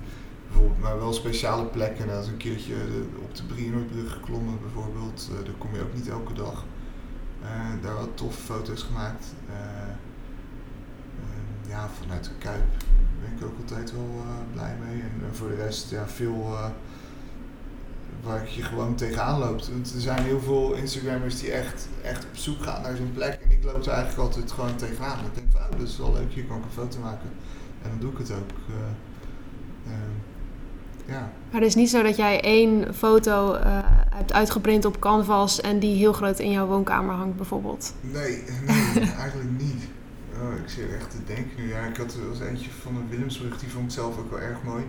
bijvoorbeeld, 0.51 0.79
maar 0.81 0.99
wel 0.99 1.13
speciale 1.13 1.65
plekken. 1.65 2.07
Nou, 2.07 2.27
een 2.27 2.37
keertje 2.37 2.75
op 3.21 3.35
de 3.35 3.43
Brienoordbrug 3.43 4.11
geklommen 4.11 4.59
bijvoorbeeld. 4.61 5.29
Uh, 5.31 5.45
daar 5.45 5.53
kom 5.57 5.73
je 5.73 5.81
ook 5.81 5.93
niet 5.93 6.09
elke 6.09 6.33
dag. 6.33 6.65
Uh, 7.43 7.47
daar 7.81 7.95
wat 7.95 8.17
toffe 8.17 8.41
foto's 8.41 8.83
gemaakt. 8.83 9.25
Uh, 9.49 9.55
ja, 11.67 11.89
vanuit 12.01 12.23
de 12.23 12.29
Kuip 12.37 12.63
ben 13.21 13.31
ik 13.37 13.45
ook 13.45 13.57
altijd 13.59 13.91
wel 13.91 14.23
blij 14.53 14.75
mee. 14.85 15.01
En 15.01 15.35
voor 15.35 15.47
de 15.47 15.55
rest, 15.55 15.89
ja, 15.89 16.07
veel 16.07 16.57
waar 18.23 18.49
je 18.49 18.63
gewoon 18.63 18.95
tegenaan 18.95 19.39
loopt. 19.39 19.69
Want 19.69 19.93
er 19.93 20.01
zijn 20.01 20.23
heel 20.23 20.39
veel 20.39 20.73
Instagrammers 20.73 21.39
die 21.39 21.51
echt, 21.51 21.87
echt 22.03 22.23
op 22.23 22.35
zoek 22.35 22.63
gaan 22.63 22.81
naar 22.81 22.95
zo'n 22.95 23.11
plek. 23.13 23.39
En 23.43 23.51
ik 23.51 23.63
loop 23.63 23.85
er 23.85 23.91
eigenlijk 23.91 24.19
altijd 24.27 24.51
gewoon 24.51 24.75
tegenaan. 24.75 25.25
Ik 25.25 25.35
denk 25.35 25.47
van, 25.51 25.61
oh, 25.61 25.71
dat 25.71 25.87
is 25.87 25.97
wel 25.97 26.13
leuk, 26.13 26.33
hier 26.33 26.45
kan 26.45 26.57
ik 26.57 26.63
een 26.63 26.71
foto 26.71 26.99
maken. 26.99 27.29
En 27.81 27.89
dan 27.89 27.99
doe 27.99 28.11
ik 28.11 28.17
het 28.17 28.31
ook. 28.31 28.49
Ja. 31.11 31.31
Maar 31.51 31.61
het 31.61 31.69
is 31.69 31.75
niet 31.75 31.89
zo 31.89 32.03
dat 32.03 32.15
jij 32.15 32.41
één 32.41 32.93
foto 32.93 33.55
uh, 33.55 33.79
hebt 34.09 34.33
uitgeprint 34.33 34.85
op 34.85 34.99
canvas 34.99 35.61
en 35.61 35.79
die 35.79 35.95
heel 35.95 36.13
groot 36.13 36.39
in 36.39 36.51
jouw 36.51 36.67
woonkamer 36.67 37.15
hangt 37.15 37.35
bijvoorbeeld? 37.35 37.93
Nee, 38.01 38.43
nee 38.65 39.11
eigenlijk 39.25 39.49
niet. 39.57 39.83
Oh, 40.41 40.57
ik 40.63 40.69
zit 40.69 40.93
echt 40.93 41.11
te 41.11 41.23
denken 41.25 41.51
nu. 41.57 41.69
Ja, 41.69 41.79
ik 41.79 41.97
had 41.97 42.13
er 42.13 42.29
was 42.29 42.39
eentje 42.39 42.69
van 42.71 42.95
een 42.95 43.09
Willemsbrug, 43.09 43.59
die 43.59 43.69
vond 43.69 43.85
ik 43.85 43.91
zelf 43.91 44.17
ook 44.17 44.29
wel 44.29 44.39
erg 44.39 44.63
mooi. 44.63 44.83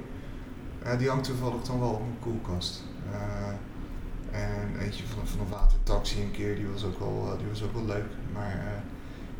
Uh, 0.84 0.98
die 0.98 1.08
hangt 1.08 1.24
toevallig 1.24 1.62
dan 1.62 1.80
wel 1.80 1.90
op 1.90 2.00
mijn 2.00 2.18
koelkast. 2.20 2.84
Uh, 3.10 4.40
en 4.40 4.78
eentje 4.80 5.04
van, 5.06 5.26
van 5.26 5.40
een 5.40 5.52
watertaxi 5.52 6.20
een 6.20 6.30
keer, 6.30 6.54
die 6.54 6.66
was 6.72 6.84
ook 6.84 6.98
wel, 6.98 7.36
die 7.38 7.48
was 7.48 7.62
ook 7.62 7.74
wel 7.74 7.84
leuk. 7.84 8.10
Maar 8.32 8.82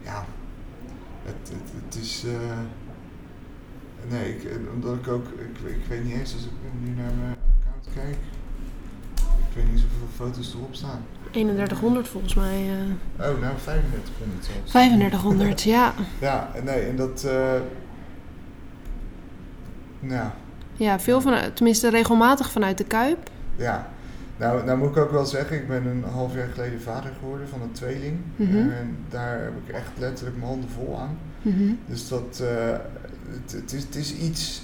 ja, 0.05 0.25
het, 1.23 1.49
het, 1.49 1.73
het 1.85 1.95
is... 2.03 2.25
Nee, 4.09 4.37
ik, 4.37 4.45
eh, 4.45 4.57
omdat 4.75 4.95
ik 4.97 5.09
ook, 5.09 5.27
ik, 5.27 5.71
ik 5.71 5.85
weet 5.89 6.05
niet 6.05 6.15
eens, 6.15 6.35
als 6.35 6.45
ik 6.45 6.51
nu 6.81 6.89
naar 6.89 7.13
mijn 7.21 7.37
account 7.59 7.89
kijk, 7.95 8.17
ik 9.49 9.55
weet 9.55 9.71
niet 9.71 9.81
zoveel 9.81 10.27
foto's 10.27 10.55
erop 10.55 10.75
staan. 10.75 11.05
3100 11.31 12.09
volgens 12.09 12.35
mij. 12.35 12.67
Uh... 12.67 13.31
Oh, 13.31 13.41
nou 13.41 13.57
3500 13.57 14.45
zelfs. 14.45 14.71
3500, 14.71 15.63
ja. 15.77 15.95
Ja, 16.21 16.51
nee, 16.65 16.81
en 16.81 16.97
dat, 16.97 17.25
uh, 17.27 17.53
nou. 20.01 20.31
Ja, 20.73 21.01
veel 21.01 21.21
vanuit, 21.21 21.57
tenminste 21.57 21.89
regelmatig 21.91 22.51
vanuit 22.51 22.79
de 22.79 22.85
Kuip. 22.85 23.31
Ja, 23.57 23.89
nou, 24.37 24.65
nou 24.65 24.79
moet 24.79 24.89
ik 24.89 24.97
ook 24.97 25.11
wel 25.11 25.25
zeggen, 25.25 25.57
ik 25.57 25.69
ben 25.69 25.87
een 25.87 26.05
half 26.13 26.35
jaar 26.35 26.49
geleden 26.49 26.81
vader 26.81 27.13
geworden 27.19 27.49
van 27.49 27.63
een 27.63 27.73
tweeling. 27.73 28.19
Mhm. 28.37 28.57
En 28.57 28.97
daar 29.09 29.41
heb 29.43 29.53
ik 29.67 29.75
echt 29.75 29.91
letterlijk 29.99 30.37
mijn 30.37 30.49
handen 30.49 30.71
vol 30.71 30.99
aan. 31.01 31.19
Mm 31.43 31.79
Dus 31.87 32.09
dat, 32.09 32.41
uh, 32.43 32.49
het, 33.33 33.53
het, 33.53 33.73
is, 33.73 33.83
het 33.83 33.95
is 33.95 34.15
iets 34.15 34.63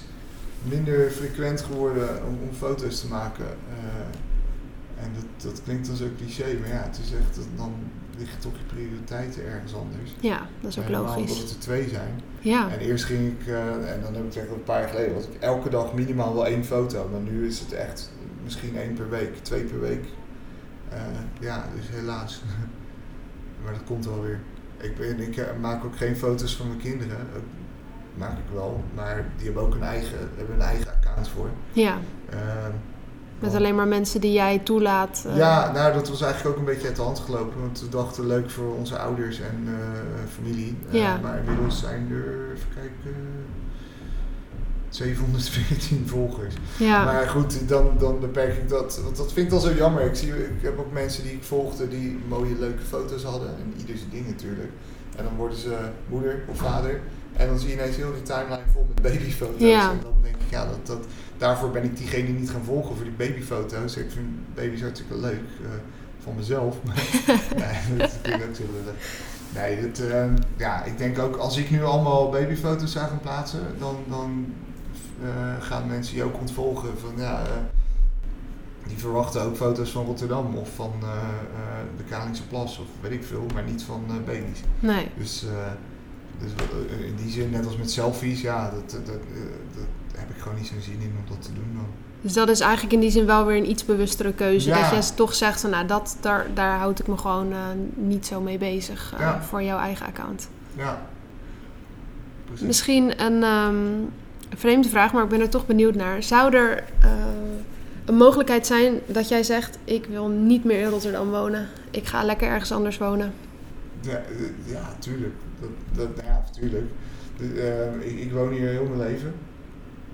minder 0.62 1.10
frequent 1.10 1.60
geworden 1.60 2.26
om, 2.26 2.38
om 2.48 2.54
foto's 2.54 3.00
te 3.00 3.08
maken. 3.08 3.44
Uh, 3.44 5.04
en 5.04 5.10
dat, 5.14 5.52
dat 5.52 5.62
klinkt 5.62 5.86
dan 5.86 5.96
zo 5.96 6.06
cliché, 6.16 6.58
maar 6.60 6.68
ja, 6.68 6.82
het 6.82 7.00
is 7.04 7.12
echt, 7.12 7.46
dan 7.56 7.72
liggen 8.18 8.38
toch 8.38 8.52
je 8.52 8.74
prioriteiten 8.74 9.44
ergens 9.44 9.74
anders. 9.74 10.14
Ja, 10.20 10.46
dat 10.60 10.70
is 10.70 10.78
ook 10.78 10.88
logisch. 10.88 11.30
Omdat 11.30 11.38
het 11.38 11.50
er 11.50 11.58
twee 11.58 11.88
zijn. 11.88 12.20
Ja. 12.40 12.70
En 12.70 12.78
eerst 12.78 13.04
ging 13.04 13.26
ik, 13.26 13.46
uh, 13.46 13.92
en 13.92 14.02
dan 14.02 14.14
heb 14.14 14.24
ik 14.24 14.34
echt 14.34 14.50
een 14.50 14.62
paar 14.62 14.80
jaar 14.80 14.88
geleden, 14.88 15.14
was 15.14 15.24
ik 15.24 15.40
elke 15.40 15.70
dag 15.70 15.94
minimaal 15.94 16.34
wel 16.34 16.46
één 16.46 16.64
foto. 16.64 17.08
Maar 17.12 17.20
nu 17.20 17.46
is 17.46 17.60
het 17.60 17.72
echt 17.72 18.10
misschien 18.44 18.76
één 18.76 18.94
per 18.94 19.10
week, 19.10 19.36
twee 19.42 19.64
per 19.64 19.80
week. 19.80 20.04
Uh, 20.92 20.98
ja, 21.40 21.68
dus 21.76 21.88
helaas. 21.88 22.42
maar 23.62 23.72
dat 23.72 23.84
komt 23.84 24.06
wel 24.06 24.22
weer. 24.22 24.40
Ik, 24.76 24.96
ben, 24.96 25.20
ik 25.20 25.58
maak 25.60 25.84
ook 25.84 25.96
geen 25.96 26.16
foto's 26.16 26.56
van 26.56 26.66
mijn 26.66 26.80
kinderen 26.80 27.26
maak 28.18 28.38
ik 28.38 28.52
wel. 28.54 28.84
Maar 28.94 29.24
die 29.36 29.44
hebben 29.44 29.62
ook 29.62 29.74
een 29.74 29.82
eigen, 29.82 30.18
hebben 30.36 30.54
een 30.54 30.62
eigen 30.62 30.86
account 30.86 31.28
voor. 31.28 31.48
Ja. 31.72 31.98
Uh, 32.32 32.38
Met 33.38 33.54
alleen 33.54 33.74
maar 33.74 33.88
mensen 33.88 34.20
die 34.20 34.32
jij 34.32 34.58
toelaat. 34.58 35.24
Uh... 35.26 35.36
Ja, 35.36 35.72
nou 35.72 35.92
dat 35.92 36.08
was 36.08 36.22
eigenlijk 36.22 36.54
ook 36.54 36.60
een 36.60 36.72
beetje 36.72 36.86
uit 36.86 36.96
de 36.96 37.02
hand 37.02 37.18
gelopen. 37.18 37.60
Want 37.60 37.80
we 37.80 37.88
dachten 37.88 38.26
leuk 38.26 38.50
voor 38.50 38.74
onze 38.74 38.98
ouders 38.98 39.40
en 39.40 39.64
uh, 39.68 39.74
familie. 40.34 40.76
Ja. 40.90 41.18
Maar 41.22 41.38
inmiddels 41.38 41.78
zijn 41.78 42.08
er, 42.10 42.52
even 42.54 42.68
kijken, 42.74 43.14
714 44.88 46.08
volgers. 46.08 46.54
Ja. 46.78 47.04
Maar 47.04 47.28
goed, 47.28 47.68
dan, 47.68 47.90
dan 47.98 48.20
beperk 48.20 48.56
ik 48.56 48.68
dat. 48.68 49.00
Want 49.02 49.16
dat 49.16 49.32
vind 49.32 49.46
ik 49.46 49.52
al 49.52 49.60
zo 49.60 49.72
jammer. 49.72 50.02
Ik, 50.02 50.14
zie, 50.14 50.28
ik 50.28 50.62
heb 50.62 50.78
ook 50.78 50.92
mensen 50.92 51.22
die 51.22 51.32
ik 51.32 51.42
volgde 51.42 51.88
die 51.88 52.18
mooie 52.28 52.58
leuke 52.58 52.82
foto's 52.82 53.22
hadden. 53.22 53.48
En 53.48 53.74
ieder 53.76 53.96
zijn 53.96 54.10
ding 54.10 54.26
natuurlijk. 54.26 54.70
En 55.16 55.24
dan 55.24 55.36
worden 55.36 55.58
ze 55.58 55.76
moeder 56.08 56.40
of 56.48 56.58
vader. 56.58 57.00
En 57.38 57.46
dan 57.46 57.58
zie 57.58 57.68
je 57.68 57.74
ineens 57.74 57.96
heel 57.96 58.12
die 58.12 58.22
timeline 58.22 58.70
vol 58.72 58.86
met 58.94 59.02
babyfoto's. 59.02 59.60
Ja. 59.60 59.90
En 59.90 59.98
dan 60.02 60.14
denk 60.22 60.34
ik, 60.34 60.50
ja, 60.50 60.66
dat, 60.66 60.86
dat, 60.86 61.06
daarvoor 61.38 61.70
ben 61.70 61.84
ik 61.84 61.96
diegene 61.96 62.28
niet 62.28 62.50
gaan 62.50 62.64
volgen 62.64 62.94
voor 62.96 63.04
die 63.04 63.14
babyfoto's. 63.28 63.96
Ik 63.96 64.10
vind 64.10 64.54
baby's 64.54 64.80
hartstikke 64.80 65.18
leuk. 65.18 65.42
Uh, 65.62 65.68
van 66.22 66.36
mezelf. 66.36 66.76
nee, 67.56 67.98
dat 67.98 68.10
vind 68.22 68.26
ik 68.26 68.48
ook 68.48 68.66
Nee, 69.54 69.80
dat, 69.80 69.98
uh, 69.98 70.24
ja, 70.56 70.84
ik 70.84 70.98
denk 70.98 71.18
ook 71.18 71.36
als 71.36 71.56
ik 71.56 71.70
nu 71.70 71.84
allemaal 71.84 72.30
babyfoto's 72.30 72.92
zou 72.92 73.08
gaan 73.08 73.20
plaatsen, 73.20 73.60
dan, 73.78 73.96
dan 74.08 74.54
uh, 75.22 75.28
gaan 75.60 75.86
mensen 75.86 76.16
je 76.16 76.22
ook 76.22 76.40
ontvolgen 76.40 76.98
van 76.98 77.12
ja, 77.16 77.42
die 78.86 78.98
verwachten 78.98 79.42
ook 79.42 79.56
foto's 79.56 79.90
van 79.90 80.04
Rotterdam 80.04 80.54
of 80.54 80.74
van 80.74 80.92
de 81.96 82.04
Kalingse 82.08 82.46
Plas 82.46 82.78
of 82.78 82.86
weet 83.00 83.12
ik 83.12 83.24
veel, 83.24 83.46
maar 83.54 83.64
niet 83.64 83.82
van 83.82 84.02
baby's. 84.24 84.60
Nee. 84.80 85.08
Dus 85.16 85.44
dus 86.40 86.50
eh, 86.50 87.06
in 87.06 87.16
die 87.16 87.30
zin, 87.30 87.50
net 87.50 87.66
als 87.66 87.76
met 87.76 87.90
selfies, 87.90 88.40
ja, 88.40 88.70
dat, 88.70 88.90
dat, 88.90 89.06
dat, 89.06 89.20
heb 90.14 90.30
ik 90.30 90.42
gewoon 90.42 90.58
niet 90.58 90.66
zo'n 90.66 90.80
zin 90.80 91.00
in 91.00 91.14
om 91.18 91.28
dat 91.28 91.42
te 91.42 91.52
doen 91.52 91.72
dan. 91.74 91.86
Dus 92.20 92.32
dat 92.32 92.48
is 92.48 92.60
eigenlijk 92.60 92.92
in 92.92 93.00
die 93.00 93.10
zin 93.10 93.26
wel 93.26 93.46
weer 93.46 93.56
een 93.56 93.70
iets 93.70 93.84
bewustere 93.84 94.32
keuze. 94.32 94.70
Dat 94.70 95.06
je 95.06 95.14
toch 95.14 95.34
zegt, 95.34 95.60
van, 95.60 95.70
nou, 95.70 95.86
dat, 95.86 96.16
daar, 96.20 96.46
daar 96.54 96.78
houd 96.78 96.98
ik 96.98 97.06
me 97.06 97.16
gewoon 97.16 97.52
uh, 97.52 97.58
niet 97.94 98.26
zo 98.26 98.40
mee 98.40 98.58
bezig 98.58 99.12
uh, 99.14 99.20
ja. 99.20 99.42
voor 99.42 99.62
jouw 99.62 99.78
eigen 99.78 100.06
account. 100.06 100.48
Ja. 100.74 101.00
Precies. 102.44 102.66
Misschien 102.66 103.22
een 103.22 103.42
um, 103.42 104.10
vreemde 104.56 104.88
vraag, 104.88 105.12
maar 105.12 105.22
ik 105.22 105.28
ben 105.28 105.40
er 105.40 105.48
toch 105.48 105.66
benieuwd 105.66 105.94
naar. 105.94 106.22
Zou 106.22 106.54
er 106.54 106.84
uh, 107.04 107.10
een 108.04 108.16
mogelijkheid 108.16 108.66
zijn 108.66 109.00
dat 109.06 109.28
jij 109.28 109.42
zegt: 109.42 109.78
Ik 109.84 110.06
wil 110.06 110.28
niet 110.28 110.64
meer 110.64 110.80
in 110.80 110.88
Rotterdam 110.88 111.30
wonen, 111.30 111.68
ik 111.90 112.06
ga 112.06 112.24
lekker 112.24 112.48
ergens 112.48 112.72
anders 112.72 112.98
wonen? 112.98 113.32
Ja, 114.00 114.22
ja 114.64 114.94
tuurlijk. 114.98 115.34
Dat, 115.60 115.70
dat, 115.92 116.16
nou 116.16 116.28
ja, 116.28 116.44
natuurlijk. 116.52 116.90
Uh, 117.40 118.20
ik, 118.20 118.32
woon 118.32 118.52
hier 118.52 118.68
heel 118.68 118.84
mijn 118.84 118.98
leven. 118.98 119.34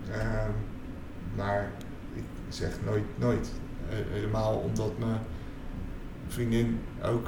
Uh, 0.09 0.47
maar 1.37 1.71
ik 2.15 2.25
zeg 2.49 2.71
nooit, 2.85 3.05
nooit. 3.19 3.51
Helemaal 3.89 4.57
omdat 4.57 4.99
mijn 4.99 5.19
vriendin 6.29 6.81
ook 7.03 7.27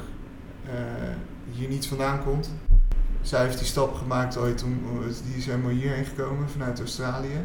eh, 0.66 1.14
hier 1.51 1.69
niet 1.69 1.87
vandaan 1.87 2.23
komt. 2.23 2.51
zij 3.21 3.45
heeft 3.45 3.59
die 3.59 3.66
stap 3.66 3.95
gemaakt 3.95 4.37
ooit, 4.37 4.62
om, 4.62 4.79
die 5.25 5.37
is 5.37 5.47
helemaal 5.47 5.71
hierheen 5.71 6.05
gekomen 6.05 6.49
vanuit 6.49 6.79
Australië. 6.79 7.38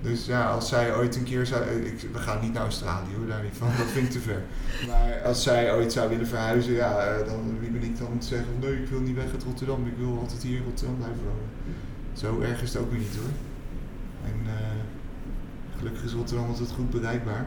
Dus 0.00 0.26
ja, 0.26 0.50
als 0.50 0.68
zij 0.68 0.94
ooit 0.94 1.16
een 1.16 1.24
keer 1.24 1.46
zou. 1.46 1.64
Ik, 1.64 2.08
we 2.12 2.18
gaan 2.18 2.40
niet 2.40 2.52
naar 2.52 2.62
Australië 2.62 3.14
hoor, 3.16 3.26
daar 3.26 3.42
niet 3.42 3.56
van, 3.56 3.68
dat 3.78 3.86
vind 3.86 4.06
ik 4.06 4.12
te 4.12 4.20
ver. 4.20 4.42
Maar 4.86 5.22
als 5.22 5.42
zij 5.42 5.74
ooit 5.74 5.92
zou 5.92 6.08
willen 6.08 6.26
verhuizen, 6.26 6.72
ja, 6.72 6.98
eh, 6.98 7.26
dan 7.26 7.58
wie 7.60 7.70
ben 7.70 7.82
ik 7.82 7.98
dan 7.98 8.06
om 8.06 8.18
te 8.18 8.26
zeggen: 8.26 8.48
nee, 8.60 8.82
ik 8.82 8.88
wil 8.88 9.00
niet 9.00 9.14
weg 9.14 9.32
uit 9.32 9.42
Rotterdam, 9.42 9.86
ik 9.86 9.96
wil 9.98 10.18
altijd 10.18 10.42
hier 10.42 10.56
in 10.56 10.64
Rotterdam 10.64 10.96
blijven 10.96 11.22
wonen. 11.22 11.48
Zo 12.12 12.40
erg 12.40 12.62
is 12.62 12.72
het 12.72 12.82
ook 12.82 12.90
weer 12.90 12.98
niet 12.98 13.16
hoor. 13.16 13.32
En 14.24 14.40
uh, 14.46 14.52
gelukkig 15.78 16.04
is 16.04 16.12
Rotterdam 16.12 16.48
altijd 16.48 16.70
goed 16.70 16.90
bereikbaar. 16.90 17.46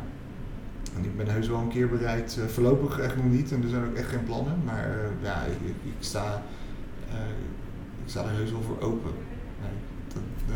En 0.96 1.04
ik 1.04 1.18
ben 1.18 1.28
heus 1.28 1.48
wel 1.48 1.60
een 1.60 1.70
keer 1.70 1.90
bereid, 1.90 2.38
uh, 2.40 2.46
voorlopig 2.46 3.00
echt 3.00 3.16
nog 3.16 3.26
niet, 3.26 3.52
en 3.52 3.64
er 3.64 3.70
zijn 3.70 3.86
ook 3.86 3.96
echt 3.96 4.10
geen 4.10 4.24
plannen. 4.24 4.62
Maar 4.66 4.98
ja, 5.22 5.44
ik 5.84 5.94
sta, 6.00 6.44
ik 8.04 8.10
sta 8.10 8.24
er 8.24 8.30
heus 8.30 8.52
wel 8.52 8.62
voor 8.62 8.80
open. 8.80 9.12
Nee, 9.62 9.72
dat, 10.14 10.56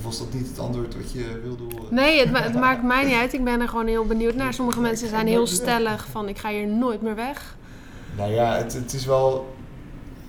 of 0.00 0.06
was 0.06 0.18
dat 0.18 0.32
niet 0.32 0.48
het 0.48 0.58
antwoord 0.58 0.94
wat 0.94 1.12
je 1.12 1.40
wilde 1.42 1.62
horen? 1.62 1.94
Nee, 1.94 2.26
het, 2.26 2.38
het, 2.38 2.54
maakt 2.54 2.82
mij 2.82 3.04
niet 3.04 3.14
uit. 3.14 3.32
Ik 3.32 3.44
ben 3.44 3.60
er 3.60 3.68
gewoon 3.68 3.86
heel 3.86 4.06
benieuwd 4.06 4.34
naar. 4.34 4.54
Sommige 4.54 4.80
mensen 4.80 5.08
zijn 5.08 5.26
heel 5.26 5.46
stellig 5.46 6.06
van 6.06 6.28
ik 6.28 6.38
ga 6.38 6.50
hier 6.50 6.66
nooit 6.66 7.02
meer 7.02 7.14
weg. 7.14 7.56
Nou 8.16 8.32
ja, 8.32 8.56
het, 8.56 8.72
het 8.72 8.92
is 8.92 9.06
wel... 9.06 9.54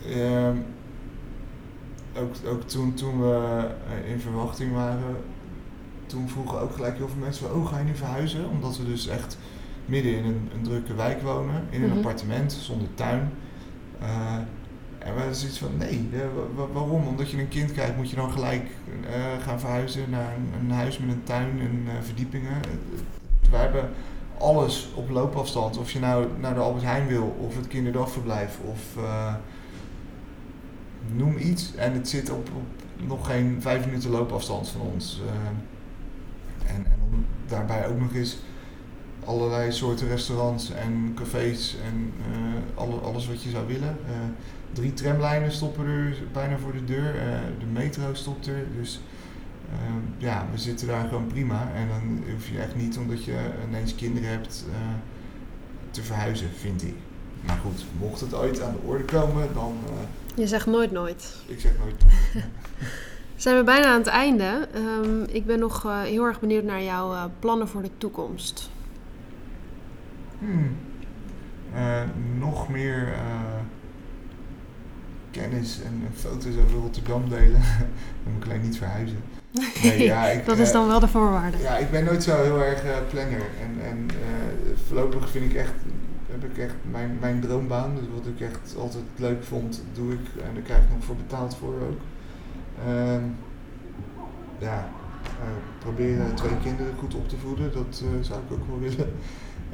Uh, 0.07 0.49
ook, 2.17 2.34
ook 2.47 2.62
toen, 2.62 2.93
toen 2.93 3.21
we 3.21 3.67
in 4.07 4.19
verwachting 4.19 4.73
waren, 4.73 5.17
toen 6.05 6.29
vroegen 6.29 6.60
ook 6.60 6.73
gelijk 6.73 6.97
heel 6.97 7.07
veel 7.07 7.21
mensen, 7.21 7.55
oh 7.55 7.67
ga 7.67 7.77
je 7.77 7.84
nu 7.84 7.95
verhuizen? 7.95 8.49
Omdat 8.49 8.77
we 8.77 8.86
dus 8.86 9.07
echt 9.07 9.38
midden 9.86 10.15
in 10.15 10.25
een, 10.25 10.49
een 10.55 10.63
drukke 10.63 10.93
wijk 10.93 11.21
wonen, 11.21 11.63
in 11.69 11.81
een 11.81 11.88
mm 11.88 11.89
-hmm. 11.89 11.97
appartement 11.97 12.51
zonder 12.53 12.88
tuin. 12.95 13.31
Uh, 14.01 14.38
en 15.03 15.13
we 15.13 15.19
hadden 15.19 15.35
zoiets 15.35 15.57
van, 15.57 15.77
nee, 15.77 16.09
waarom? 16.73 17.07
Omdat 17.07 17.31
je 17.31 17.39
een 17.39 17.47
kind 17.47 17.71
krijgt, 17.71 17.95
moet 17.95 18.09
je 18.09 18.15
dan 18.15 18.31
gelijk 18.31 18.63
uh, 19.03 19.43
gaan 19.43 19.59
verhuizen 19.59 20.09
naar 20.09 20.33
een, 20.35 20.53
een, 20.59 20.71
huis 20.71 20.97
met 20.97 21.09
een 21.09 21.23
tuin 21.23 21.59
en 21.59 21.83
uh, 21.85 21.91
verdiepingen. 22.01 22.59
We 23.49 23.57
hebben 23.57 23.89
alles 24.37 24.91
op 24.95 25.09
loopafstand. 25.09 25.77
Of 25.77 25.91
je 25.91 25.99
nou 25.99 26.27
naar 26.39 26.53
de 26.53 26.59
Albert 26.59 26.83
Heijn 26.83 27.07
wil, 27.07 27.35
of 27.39 27.55
het 27.55 27.67
kinderdagverblijf, 27.67 28.59
of 28.65 29.03
noem 31.15 31.37
iets. 31.37 31.75
En 31.75 31.93
het 31.93 32.09
zit 32.09 32.29
op, 32.29 32.49
op, 32.55 33.07
nog 33.07 33.27
geen 33.27 33.57
vijf 33.61 33.85
minuten 33.85 34.09
loopafstand 34.09 34.69
van 34.69 34.81
ons. 34.81 35.21
en, 36.67 36.85
en 36.85 37.25
daarbij 37.47 37.87
ook 37.87 37.99
nog 37.99 38.13
eens 38.13 38.37
allerlei 39.25 39.71
soorten 39.71 40.07
restaurants 40.07 40.71
en 40.71 41.12
cafés 41.15 41.75
en 41.86 42.13
alle, 42.75 42.95
alles 42.95 43.27
wat 43.27 43.43
je 43.43 43.49
zou 43.49 43.67
willen 43.67 43.97
drie 44.73 44.93
tramlijnen 44.93 45.51
stoppen 45.51 45.86
er 45.86 46.17
bijna 46.31 46.57
voor 46.57 46.71
de 46.71 46.84
deur. 46.84 47.15
Uh, 47.15 47.21
de 47.60 47.65
metro 47.65 48.13
stopt 48.13 48.47
er. 48.47 48.65
Dus 48.77 48.99
uh, 49.69 49.77
ja, 50.17 50.45
we 50.51 50.57
zitten 50.57 50.88
daar 50.88 51.07
gewoon 51.07 51.27
prima. 51.27 51.71
En 51.75 51.88
dan 51.88 52.23
hoef 52.31 52.49
je 52.49 52.60
echt 52.60 52.75
niet, 52.75 52.97
omdat 52.97 53.23
je 53.23 53.38
ineens 53.67 53.95
kinderen 53.95 54.29
hebt, 54.29 54.65
uh, 54.69 54.75
te 55.91 56.03
verhuizen, 56.03 56.49
vind 56.57 56.84
ik. 56.84 56.95
Maar 57.41 57.57
goed, 57.57 57.86
mocht 57.99 58.21
het 58.21 58.34
ooit 58.34 58.62
aan 58.62 58.71
de 58.71 58.88
orde 58.88 59.03
komen, 59.03 59.53
dan. 59.53 59.77
je 60.36 60.47
zegt 60.47 60.65
nooit 60.65 60.91
nooit. 60.91 61.36
Ik 61.45 61.60
zeg 61.60 61.71
nooit. 61.79 62.03
Zijn 63.36 63.57
we 63.57 63.63
bijna 63.63 63.88
aan 63.88 63.99
het 63.99 64.07
einde. 64.07 64.67
Um, 64.75 65.23
ik 65.23 65.45
ben 65.45 65.60
nog 65.60 65.84
heel 66.03 66.23
erg 66.23 66.39
benieuwd 66.39 66.63
naar 66.63 66.84
jouw 66.84 67.31
plannen 67.39 67.67
voor 67.67 67.81
de 67.81 67.89
toekomst. 67.97 68.69
Hmm. 70.41 70.75
nog 72.39 72.69
meer 72.69 73.13
kennis 75.32 75.82
en 75.82 76.08
foto's 76.13 76.58
over 76.65 76.77
Rotterdam 76.77 77.30
delen. 77.30 77.62
dan 78.23 78.34
moet 78.34 78.43
ik 78.43 78.49
alleen 78.49 78.62
niet 78.62 78.77
verhuizen. 78.77 79.17
Nee, 79.84 80.04
ja, 80.04 80.25
ik, 80.36 80.45
dat 80.45 80.58
is 80.58 80.71
dan 80.71 80.88
wel 80.88 80.99
de 80.99 81.08
voorwaarde. 81.08 81.58
Ja, 81.58 81.77
ik 81.77 81.91
ben 81.91 82.04
nooit 82.04 82.23
zo 82.23 82.43
heel 82.43 82.63
erg 82.63 82.82
planner. 83.10 83.41
En, 83.62 83.86
en 83.86 84.10
voorlopig 84.88 85.30
vind 85.30 85.51
ik 85.51 85.58
echt, 85.58 85.73
heb 86.32 86.43
ik 86.43 86.58
echt 86.58 86.75
mijn, 86.91 87.17
mijn 87.19 87.39
droombaan. 87.39 87.95
Dus 87.95 88.06
wat 88.13 88.25
ik 88.25 88.41
echt 88.41 88.75
altijd 88.77 89.04
leuk 89.15 89.43
vond, 89.43 89.84
doe 89.93 90.13
ik. 90.13 90.43
En 90.47 90.54
daar 90.54 90.63
krijg 90.63 90.84
ik 90.84 90.89
nog 90.93 91.04
voor 91.04 91.15
betaald 91.15 91.56
voor 91.56 91.73
ook. 91.73 91.99
Uh, 92.88 93.23
ja, 94.58 94.89
uh, 95.23 95.47
proberen 95.80 96.36
twee 96.36 96.58
kinderen 96.63 96.93
goed 96.97 97.15
op 97.15 97.30
te 97.30 97.38
voeden. 97.38 97.73
Dat 97.73 98.04
zou 98.21 98.39
ik 98.47 98.51
ook 98.51 98.67
wel 98.67 98.80
willen. 98.80 99.13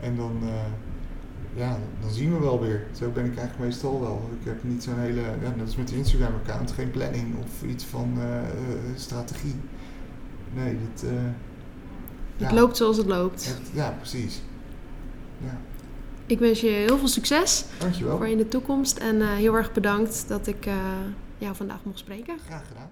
En 0.01 0.15
dan 0.15 0.41
ja, 1.57 1.77
dan 2.01 2.12
zien 2.12 2.33
we 2.33 2.39
wel 2.39 2.62
weer. 2.62 2.88
Zo 2.91 3.12
ben 3.12 3.25
ik 3.25 3.38
eigenlijk 3.38 3.69
meestal 3.69 3.99
wel. 3.99 4.29
Ik 4.39 4.45
heb 4.45 4.63
niet 4.63 4.83
zo'n 4.83 4.99
hele, 4.99 5.21
ja, 5.21 5.53
net 5.55 5.65
als 5.65 5.75
met 5.75 5.88
de 5.88 5.95
Instagram-account, 5.95 6.71
geen 6.71 6.91
planning 6.91 7.36
of 7.43 7.63
iets 7.69 7.83
van 7.83 8.13
uh, 8.17 8.41
strategie. 8.95 9.55
Nee. 10.53 10.73
Uh, 10.73 11.12
het 12.38 12.49
ja. 12.49 12.53
loopt 12.53 12.77
zoals 12.77 12.97
het 12.97 13.05
loopt. 13.05 13.45
Het, 13.45 13.69
ja, 13.73 13.89
precies. 13.89 14.41
Ja. 15.43 15.57
Ik 16.25 16.39
wens 16.39 16.62
je 16.62 16.67
heel 16.67 16.97
veel 16.97 17.07
succes 17.07 17.65
Dankjewel. 17.79 18.17
voor 18.17 18.27
in 18.27 18.38
de 18.38 18.47
toekomst 18.47 18.97
en 18.97 19.36
heel 19.36 19.55
erg 19.55 19.71
bedankt 19.71 20.27
dat 20.27 20.47
ik 20.47 20.67
jou 21.38 21.55
vandaag 21.55 21.83
mocht 21.83 21.99
spreken. 21.99 22.38
Graag 22.45 22.67
gedaan. 22.67 22.89